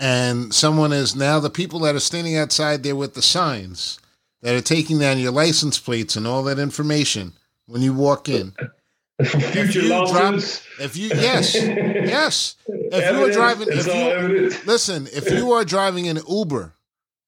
[0.00, 3.98] and someone is now the people that are standing outside there with the signs
[4.40, 7.32] that are taking down your license plates and all that information
[7.66, 8.52] when you walk in.
[9.24, 10.34] Future you drop-
[10.80, 11.54] If you yes,
[12.08, 12.56] yes.
[12.66, 14.50] If you are driving if you.
[14.66, 16.74] Listen, if you are driving an Uber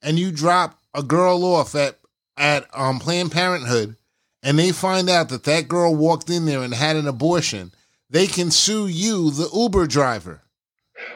[0.03, 1.99] and you drop a girl off at
[2.37, 3.97] at um, Planned Parenthood,
[4.43, 7.73] and they find out that that girl walked in there and had an abortion,
[8.11, 10.43] they can sue you, the Uber driver.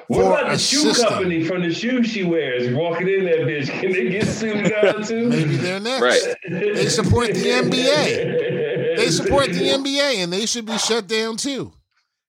[0.08, 1.08] What for about the shoe assisting.
[1.08, 2.74] company from the shoes she wears?
[2.74, 5.28] Walking in that bitch, can they get sued now too?
[5.28, 6.02] Maybe they're next.
[6.02, 6.36] Right.
[6.50, 8.96] They support the NBA.
[8.96, 11.72] They support the NBA, and they should be shut down too.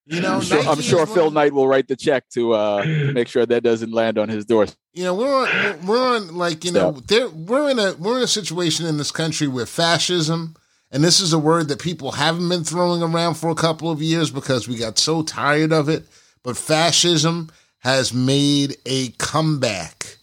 [0.09, 2.83] You know, I'm sure, I'm sure Phil Knight will write the check to uh,
[3.13, 4.65] make sure that doesn't land on his door.
[4.93, 8.23] you know we're on we're on like you know there we're in a we're in
[8.23, 10.55] a situation in this country where fascism
[10.91, 14.01] and this is a word that people haven't been throwing around for a couple of
[14.01, 16.05] years because we got so tired of it
[16.43, 20.17] but fascism has made a comeback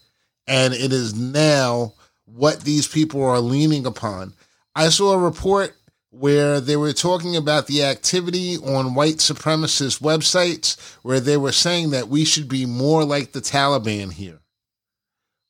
[0.49, 1.93] and it is now
[2.25, 4.33] what these people are leaning upon
[4.75, 5.77] i saw a report
[6.19, 11.91] where they were talking about the activity on white supremacist websites where they were saying
[11.91, 14.41] that we should be more like the Taliban here.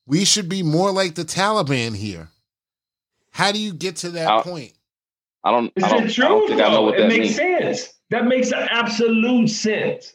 [0.06, 2.28] We should be more like the Taliban here.
[3.32, 4.72] How do you get to that I'll- point?
[5.44, 5.72] I don't.
[5.76, 6.24] Is I don't, it I true?
[6.24, 6.82] don't think I know though?
[6.86, 7.36] what it makes means.
[7.36, 7.92] sense.
[8.10, 10.14] That makes absolute sense.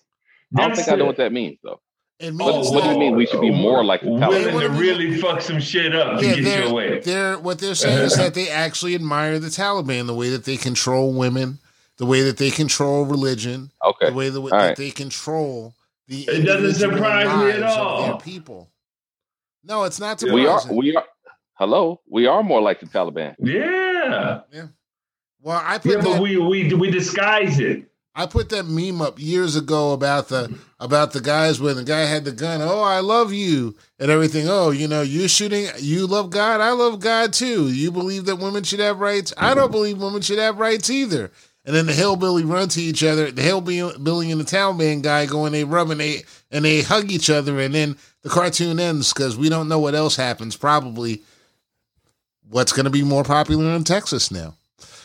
[0.57, 1.79] I don't That's think I know what that means though.
[2.21, 4.61] It What- means what do you mean we should be more like the Willing Taliban?
[4.61, 6.99] to really fuck some shit up to Yeah, get they're, your way.
[6.99, 10.55] they're what they're saying is that they actually admire the Taliban, the way that they
[10.57, 11.57] control women,
[11.97, 14.07] the way that they control religion, Okay.
[14.09, 14.75] the way that, that right.
[14.75, 15.73] they control
[16.07, 18.17] the It doesn't surprise me at all.
[18.19, 18.69] people.
[19.63, 20.43] No, it's not surprising.
[20.43, 20.61] We are.
[20.73, 21.05] We are.
[21.53, 22.01] Hello.
[22.09, 23.35] We are more like the Taliban.
[23.39, 24.41] Yeah.
[24.51, 24.67] Yeah.
[25.41, 27.85] Well, I put Yeah, that, but we we we disguise it.
[28.13, 32.01] I put that meme up years ago about the about the guys when the guy
[32.01, 32.61] had the gun.
[32.61, 34.47] Oh, I love you and everything.
[34.49, 35.67] Oh, you know, you shooting.
[35.79, 36.59] You love God.
[36.59, 37.71] I love God too.
[37.71, 39.33] You believe that women should have rights.
[39.37, 41.31] I don't believe women should have rights either.
[41.63, 43.31] And then the hillbilly run to each other.
[43.31, 46.81] The hillbilly and the town man guy go and they rub and they and they
[46.81, 47.61] hug each other.
[47.61, 50.57] And then the cartoon ends because we don't know what else happens.
[50.57, 51.21] Probably
[52.49, 54.55] what's going to be more popular in Texas now.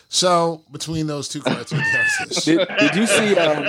[0.09, 3.37] So between those two cartoon characters, Did, did you see?
[3.37, 3.65] Um,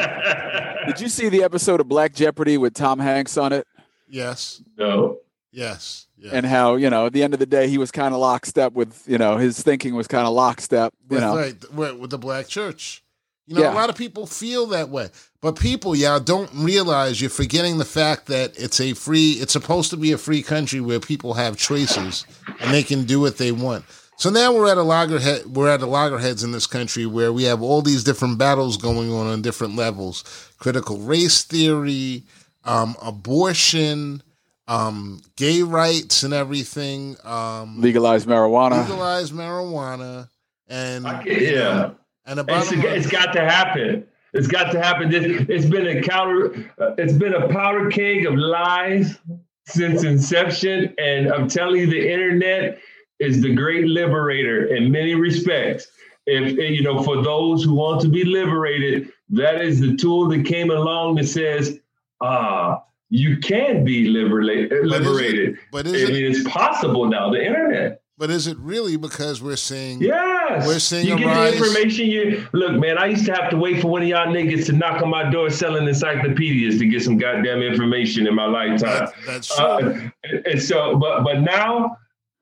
[0.88, 3.67] did you see the episode of Black Jeopardy with Tom Hanks on it?
[4.09, 5.17] yes, No.
[5.51, 6.31] yes, yes.
[6.33, 8.73] And how you know at the end of the day he was kind of lockstep
[8.73, 10.93] with you know his thinking was kind of lockstep.
[11.09, 13.03] You with, know, right, with, with the black church.
[13.47, 13.73] You know, Yeah.
[13.73, 15.07] a lot of people feel that way,
[15.41, 19.31] but people, y'all don't realize you're forgetting the fact that it's a free.
[19.33, 22.25] It's supposed to be a free country where people have choices
[22.59, 23.85] and they can do what they want.
[24.20, 25.45] So now we're at a loggerhead.
[25.45, 29.11] We're at a loggerheads in this country where we have all these different battles going
[29.11, 30.24] on on different levels:
[30.57, 32.24] critical race theory,
[32.65, 34.24] um, abortion,
[34.68, 37.15] um, gay rights, and everything.
[37.24, 38.82] Um, legalize marijuana.
[38.82, 40.30] legalize marijuana,
[40.68, 41.89] and I can- yeah.
[42.26, 44.03] and the It's, line- it's got to happen.
[44.34, 45.09] It's got to happen.
[45.11, 46.55] This, it's been a counter.
[46.82, 49.20] Uh, it's been a powder keg of lies
[49.68, 52.80] since inception, and I'm telling you, the internet
[53.20, 55.88] is the great liberator in many respects.
[56.26, 60.45] If you know, for those who want to be liberated, that is the tool that
[60.45, 61.80] came along that says,
[62.22, 66.43] "Ah, you can be liberate, But is it- liberated." but I is it mean, it's
[66.47, 67.30] possible now.
[67.32, 68.01] The internet.
[68.20, 70.65] but is it really because we're seeing Yes.
[70.68, 72.07] We're seeing you get rise- the information.
[72.07, 72.97] You look, man.
[72.97, 75.30] I used to have to wait for one of y'all niggas to knock on my
[75.30, 78.80] door selling encyclopedias to get some goddamn information in my lifetime.
[79.05, 79.65] that, that's true.
[79.65, 79.99] Uh,
[80.45, 81.97] and so, but but now,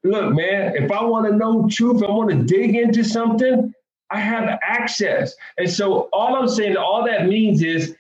[0.06, 0.76] look, man.
[0.76, 3.74] If I want to know truth, I want to dig into something.
[4.12, 7.96] I have access, and so all I'm saying, all that means is.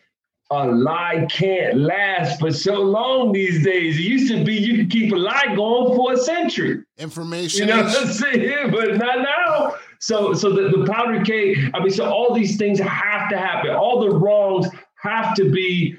[0.51, 3.97] A lie can't last for so long these days.
[3.97, 6.84] It used to be you could keep a lie going for a century.
[6.99, 8.70] Information You know what I'm saying?
[8.72, 9.74] But not now.
[9.97, 13.72] So so the, the powder keg, I mean, so all these things have to happen.
[13.72, 14.68] All the wrongs
[15.01, 15.97] have to be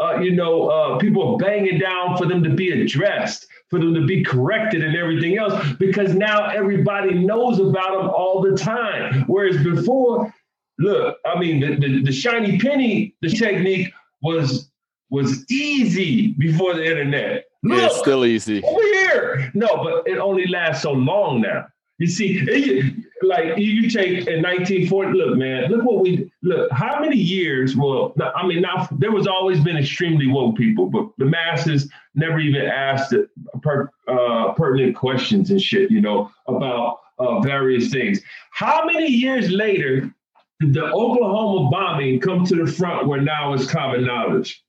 [0.00, 4.06] uh, you know, uh, people banging down for them to be addressed, for them to
[4.06, 9.24] be corrected and everything else, because now everybody knows about them all the time.
[9.26, 10.32] Whereas before,
[10.78, 13.92] look, I mean, the, the, the shiny penny, the technique
[14.22, 14.70] was
[15.10, 17.44] was easy before the internet.
[17.62, 18.62] Yeah, it's still easy.
[18.62, 19.50] over here.
[19.54, 21.66] No, but it only lasts so long now.
[21.98, 25.12] You see, it- like you take in 1940.
[25.16, 26.70] Look, man, look what we look.
[26.72, 27.74] How many years?
[27.74, 32.38] Well, I mean, now there was always been extremely woke people, but the masses never
[32.38, 33.14] even asked
[33.62, 35.90] per, uh, pertinent questions and shit.
[35.90, 38.20] You know about uh, various things.
[38.50, 40.12] How many years later
[40.60, 44.62] did the Oklahoma bombing come to the front where now it's common knowledge?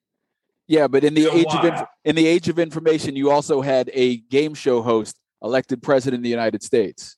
[0.68, 1.68] Yeah, but in the Yeah, age of why?
[1.80, 6.20] inf- in the age of information, you also had a game show host elected president
[6.20, 7.18] of the United States.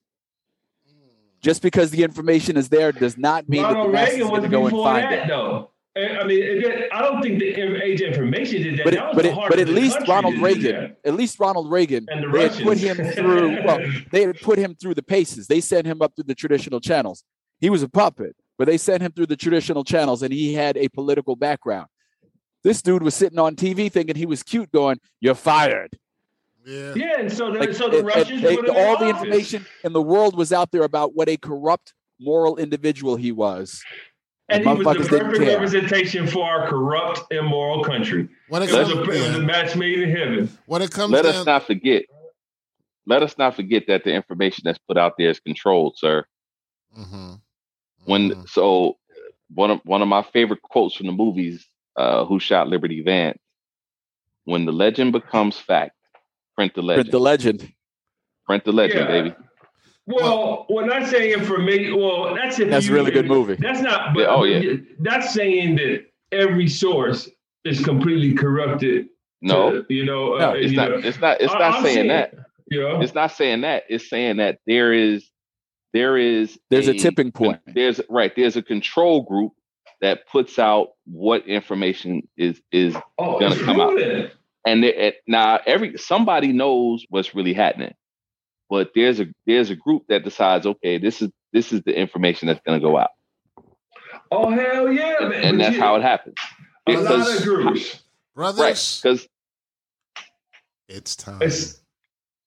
[0.88, 1.08] Hmm.
[1.42, 4.32] Just because the information is there does not mean that the Ronald masses Reagan are
[4.32, 5.28] was going to go and find that, it.
[5.28, 5.72] though.
[5.98, 8.84] I mean, it, I don't think the age information did that.
[8.84, 12.06] But that it, was but it, but at least Ronald Reagan, at least Ronald Reagan,
[12.06, 13.58] the they had put him through.
[13.66, 13.80] Well,
[14.12, 15.48] they had put him through the paces.
[15.48, 17.24] They sent him up through the traditional channels.
[17.60, 20.78] He was a puppet, but they sent him through the traditional channels, and he had
[20.78, 21.88] a political background.
[22.64, 25.98] This dude was sitting on TV thinking he was cute, going, "You're fired."
[26.68, 26.94] Yeah.
[26.96, 29.14] Yeah, and so the, Like, so the it- it- Russians they- put all in the
[29.14, 29.24] office.
[29.24, 33.82] information in the world was out there about what a corrupt moral individual he was.
[34.50, 38.30] and he was the perfect representation for our corrupt, immoral country.
[38.48, 39.46] When it It was, comes, a, it was a yeah.
[39.46, 40.58] match made in heaven.
[40.68, 42.06] when it comes Let down, us not forget.
[43.06, 46.26] Let us not forget that the information that's put out there is controlled, sir.
[46.98, 47.42] Mhm.
[48.06, 48.48] When Mhm.
[48.50, 48.98] so
[49.54, 53.40] one of one of my favorite quotes from the movies, uh, Who Shot Liberty Vance?
[54.46, 55.92] When the legend becomes fact,
[56.58, 57.04] print the legend.
[57.04, 57.74] Print the legend.
[58.46, 59.08] print the legend, Yeah.
[59.08, 59.36] baby.
[60.08, 63.56] Well, when I say information, well, that's if That's a really good movie.
[63.56, 64.14] That's not.
[64.14, 64.78] But, Yeah, oh, yeah.
[65.00, 67.30] That's saying that every source
[67.66, 69.08] is completely corrupted.
[69.42, 70.90] No, to, you know, No, uh, it's you not.
[70.92, 71.42] know, It's not.
[71.42, 72.34] It's not I'm saying that.
[72.70, 73.84] You know, It's not saying that.
[73.90, 75.30] It's saying that there is,
[75.94, 76.58] there is.
[76.70, 77.60] There's a tipping point.
[77.68, 78.34] There's right.
[78.36, 79.52] There's a control group
[80.02, 83.92] that puts out what information is is oh, gonna come out.
[83.94, 84.32] proven.
[84.68, 87.94] And it, it- now every somebody knows what's really happening
[88.70, 92.48] but there's a there's a group that decides okay this is this is the information
[92.48, 93.12] that's going to go out
[94.30, 95.34] Oh hell yeah, man!
[95.48, 96.36] and But that's you- how it happens
[96.88, 98.04] A lot Because- of groups.
[98.36, 99.28] brothers, right because
[100.90, 101.42] it's time.
[101.42, 101.82] It's,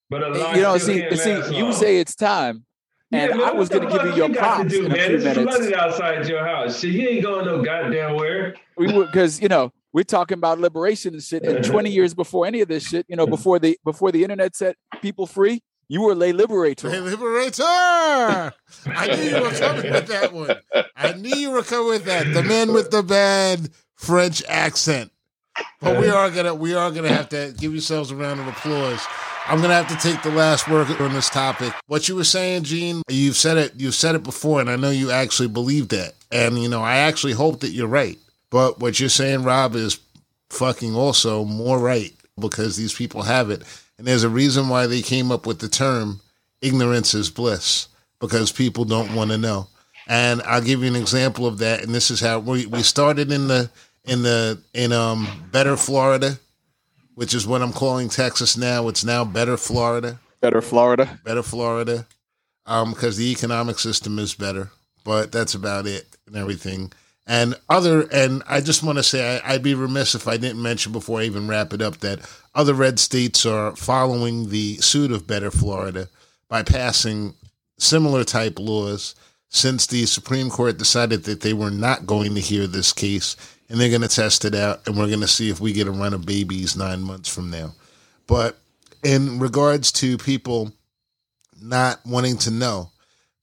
[0.09, 1.73] but a lot You know, still see, see, you long.
[1.75, 2.65] say it's time,
[3.13, 4.97] And Yeah, I was going to give you your got to props do, in a
[4.97, 5.07] man.
[5.09, 5.43] few It's minutes.
[5.57, 6.81] flooded outside your house.
[6.81, 8.55] Shit, you ain't going no goddamn where.
[8.79, 12.47] we would because you know we're talking about liberation and shit and 20 years before
[12.47, 16.03] any of this shit you know before the before the internet set people free you
[16.03, 17.65] were lay liberator Hey, Liberator!
[17.65, 18.53] I
[19.17, 20.57] knew you were coming with that one.
[20.97, 22.33] I knew you were coming with that.
[22.33, 25.11] The man with the bad French accent.
[25.81, 29.05] But we are gonna we are gonna have to give yourselves a round of applause.
[29.47, 31.73] I'm gonna have to take the last word on this topic.
[31.87, 34.91] What you were saying, Gene, you've said it you've said it before, and I know
[34.91, 36.15] you actually believe that.
[36.31, 38.19] And you know, I actually hope that you're right.
[38.51, 40.01] But what you're saying, Rob, is
[40.51, 43.63] fucking also more right because these people have it.
[43.99, 46.21] And there's a reason why they came up with the term
[46.61, 47.89] ignorance is bliss
[48.19, 49.69] because people don't want to know.
[50.09, 51.83] And I'll give you an example of that.
[51.83, 53.71] And this is how we, we started in the
[54.05, 56.39] in the in um better Florida,
[57.15, 58.89] which is what I'm calling Texas now.
[58.89, 62.07] It's now better Florida better florida better Florida,
[62.67, 64.71] um, because the economic system is better.
[65.05, 66.93] But that's about it and everything.
[67.31, 70.61] And other, and I just want to say, I, I'd be remiss if I didn't
[70.61, 75.13] mention before I even wrap it up that other red states are following the suit
[75.13, 76.09] of better Florida
[76.49, 77.35] by passing
[77.79, 79.15] similar type laws
[79.49, 83.37] since the Supreme Court decided that they were not going to hear this case
[83.69, 85.87] and they're going to test it out and we're going to see if we get
[85.87, 87.73] a run of babies nine months from now.
[88.27, 88.59] But
[89.05, 90.73] in regards to people
[91.63, 92.91] not wanting to know,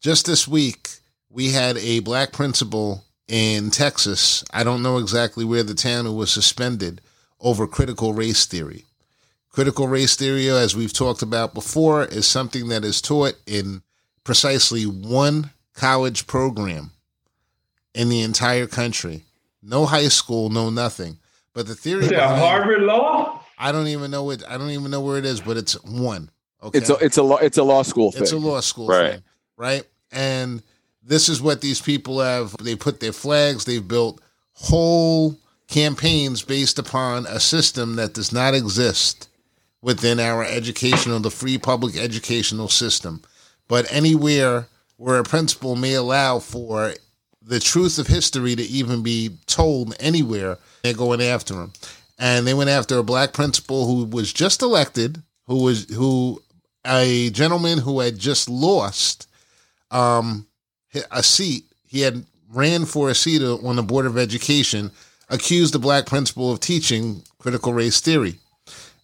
[0.01, 0.89] just this week
[1.29, 4.43] we had a black principal in Texas.
[4.51, 7.01] I don't know exactly where the town who was suspended
[7.39, 8.85] over critical race theory.
[9.49, 13.81] Critical race theory, as we've talked about before, is something that is taught in
[14.23, 16.91] precisely one college program
[17.93, 19.23] in the entire country.
[19.63, 21.17] No high school, no nothing.
[21.53, 23.41] But the theory Is that behind- Harvard Law?
[23.57, 24.43] I don't even know it.
[24.47, 26.29] I don't even know where it is, but it's one.
[26.61, 28.87] Okay, it's a it's a law it's a law school thing it's a law school
[28.87, 29.13] Right.
[29.13, 29.23] thing,
[29.57, 29.83] right?
[30.11, 30.61] And
[31.07, 32.55] this is what these people have.
[32.57, 33.65] They put their flags.
[33.65, 34.21] They've built
[34.53, 35.37] whole
[35.67, 39.29] campaigns based upon a system that does not exist
[39.81, 43.21] within our educational, the free public educational system.
[43.67, 46.93] But anywhere where a principal may allow for
[47.41, 51.71] the truth of history to even be told anywhere, they're going after him.
[52.19, 56.41] And they went after a black principal who was just elected, who was who
[56.85, 59.27] a gentleman who had just lost
[59.91, 60.46] um,
[61.11, 61.65] a seat.
[61.85, 64.91] He had ran for a seat on the board of education,
[65.29, 68.35] accused the black principal of teaching critical race theory,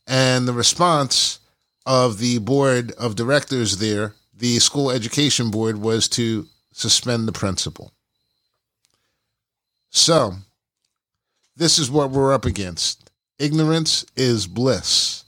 [0.07, 1.39] and the response
[1.85, 7.91] of the board of directors there, the school education board, was to suspend the principal.
[9.89, 10.35] So,
[11.55, 13.11] this is what we're up against.
[13.37, 15.23] Ignorance is bliss.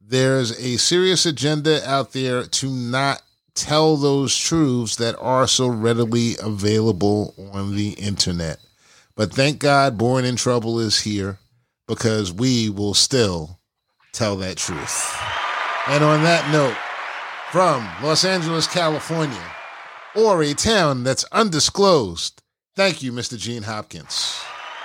[0.00, 3.22] There's a serious agenda out there to not
[3.56, 8.58] tell those truths that are so readily available on the internet.
[9.16, 11.38] But thank God Born in Trouble is here
[11.88, 13.58] because we will still
[14.12, 15.16] tell that truth.
[15.88, 16.76] And on that note,
[17.50, 19.42] from Los Angeles, California,
[20.14, 22.42] or a town that's undisclosed,
[22.74, 23.38] thank you, Mr.
[23.38, 24.40] Gene Hopkins.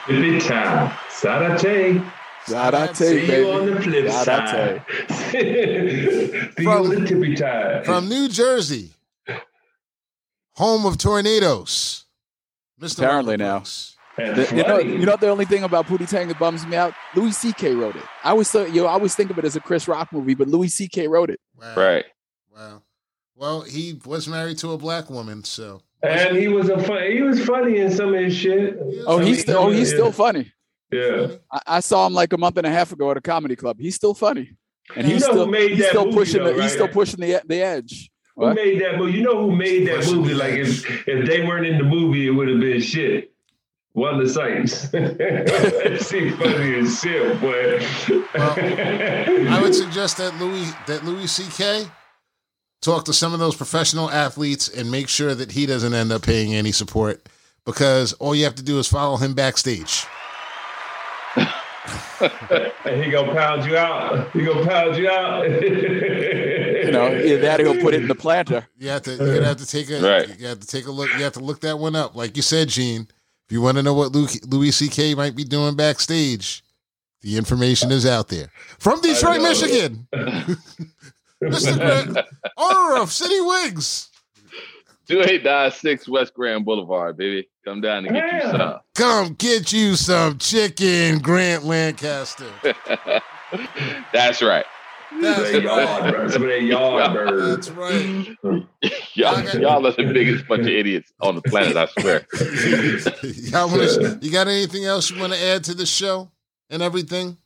[0.08, 0.90] Time.
[1.10, 2.12] Zarate.
[2.46, 3.34] Zarate, See baby.
[3.44, 4.26] you on the flip Zarate.
[4.26, 4.86] side.
[5.32, 7.84] See you From- on the tippy tie.
[7.84, 8.92] From New Jersey,
[10.56, 12.06] home of tornadoes,
[12.80, 13.00] Mr.
[13.00, 13.64] Apparently Robert now.
[14.18, 16.94] The- you know, you know the only thing about Pootie Tang that bums me out.
[17.16, 17.74] Louis C.K.
[17.76, 18.04] wrote it.
[18.24, 20.34] I always thought, uh, yo, I always think of it as a Chris Rock movie,
[20.36, 21.08] but Louis C.K.
[21.08, 21.40] wrote it.
[21.60, 21.74] Wow.
[21.76, 22.06] Right.
[22.54, 22.82] Wow.
[23.36, 27.22] Well, he was married to a black woman, so And he was a fun, he
[27.22, 28.78] was funny in some of his shit.
[28.80, 30.52] Oh, oh he's still, oh, he's still funny.
[30.92, 31.28] Yeah.
[31.52, 33.78] I, I saw him like a month and a half ago at a comedy club.
[33.80, 34.52] He's still funny,
[34.96, 37.20] and You he's know still made he's still movie, pushing though, the, he's still pushing
[37.20, 38.10] the the edge.
[38.36, 38.56] Who What?
[38.56, 39.14] made that movie?
[39.18, 40.34] You know who made that movie?
[40.34, 43.28] Like if, if they weren't in the movie, it would have been shit.
[43.94, 44.88] One of the sites.
[44.90, 47.82] that shit funny as shit, but
[48.40, 51.88] I would suggest that Louis that Louis C.K.
[52.82, 56.22] talk to some of those professional athletes and make sure that he doesn't end up
[56.22, 57.28] paying any support
[57.66, 60.06] because all you have to do is follow him backstage.
[62.86, 64.32] and he gonna pound you out.
[64.32, 65.44] He gonna pound you out.
[65.50, 68.68] You know, either that or he'll put it in the planter.
[68.78, 70.40] You have to you're have to take a Right.
[70.40, 71.10] you have to take a look.
[71.18, 72.16] You have to look that one up.
[72.16, 73.08] Like you said, Gene.
[73.48, 75.14] If you want to know what Louis, Louis C.K.
[75.16, 76.64] might be doing backstage,
[77.22, 78.50] the information is out there
[78.80, 79.42] from Detroit.
[79.42, 80.08] Michigan.
[81.44, 81.76] Mr.
[81.76, 82.18] Grant,
[82.58, 84.10] owner of City Wigs.
[85.08, 87.50] 2896 West Grand Boulevard, baby.
[87.64, 88.80] Come down and get you some.
[88.96, 92.50] Come get you some chicken, Grant Lancaster.
[94.14, 94.66] That's right.
[95.20, 96.14] That's Some of that right.
[96.14, 97.68] yard, some of that yard birds.
[97.68, 98.38] That's right.
[99.14, 101.76] y'all, y'all are the biggest bunch of idiots on the planet.
[101.76, 102.26] I swear.
[103.52, 106.32] Y'all wanna, you got anything else you want to add to the show
[106.70, 107.38] and everything?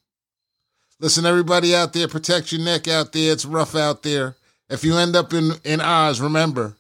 [1.00, 3.34] Listen, everybody out there, protect your neck out there.
[3.34, 4.36] It's rough out there.
[4.70, 6.76] If you end up in, in Oz, remember,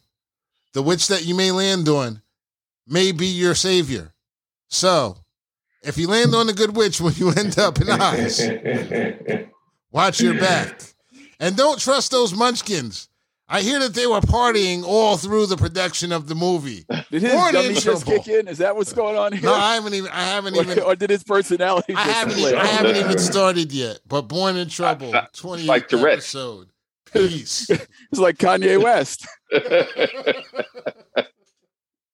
[0.74, 2.22] the witch that you may land on
[2.88, 4.14] may be your savior.
[4.70, 5.18] So,
[5.84, 8.42] if you land on a good witch when you end up in Oz,
[9.92, 10.82] watch your back.
[11.40, 13.10] And don't trust those munchkins.
[13.48, 16.84] I hear that they were partying all through the production of the movie.
[17.12, 18.24] Did his Born in dummy just trouble.
[18.24, 18.48] kick in?
[18.48, 19.44] Is that what's going on here?
[19.44, 20.10] No, I haven't even.
[20.10, 20.80] I haven't or, even.
[20.80, 22.38] or did his personality I haven't.
[22.38, 22.54] flare?
[22.56, 24.00] Even, I haven't even started yet.
[24.08, 26.34] But Born in Trouble, twenty like Tourette's.
[26.34, 26.70] episode.
[27.14, 27.70] Peace.
[28.12, 29.28] It's like Kanye West.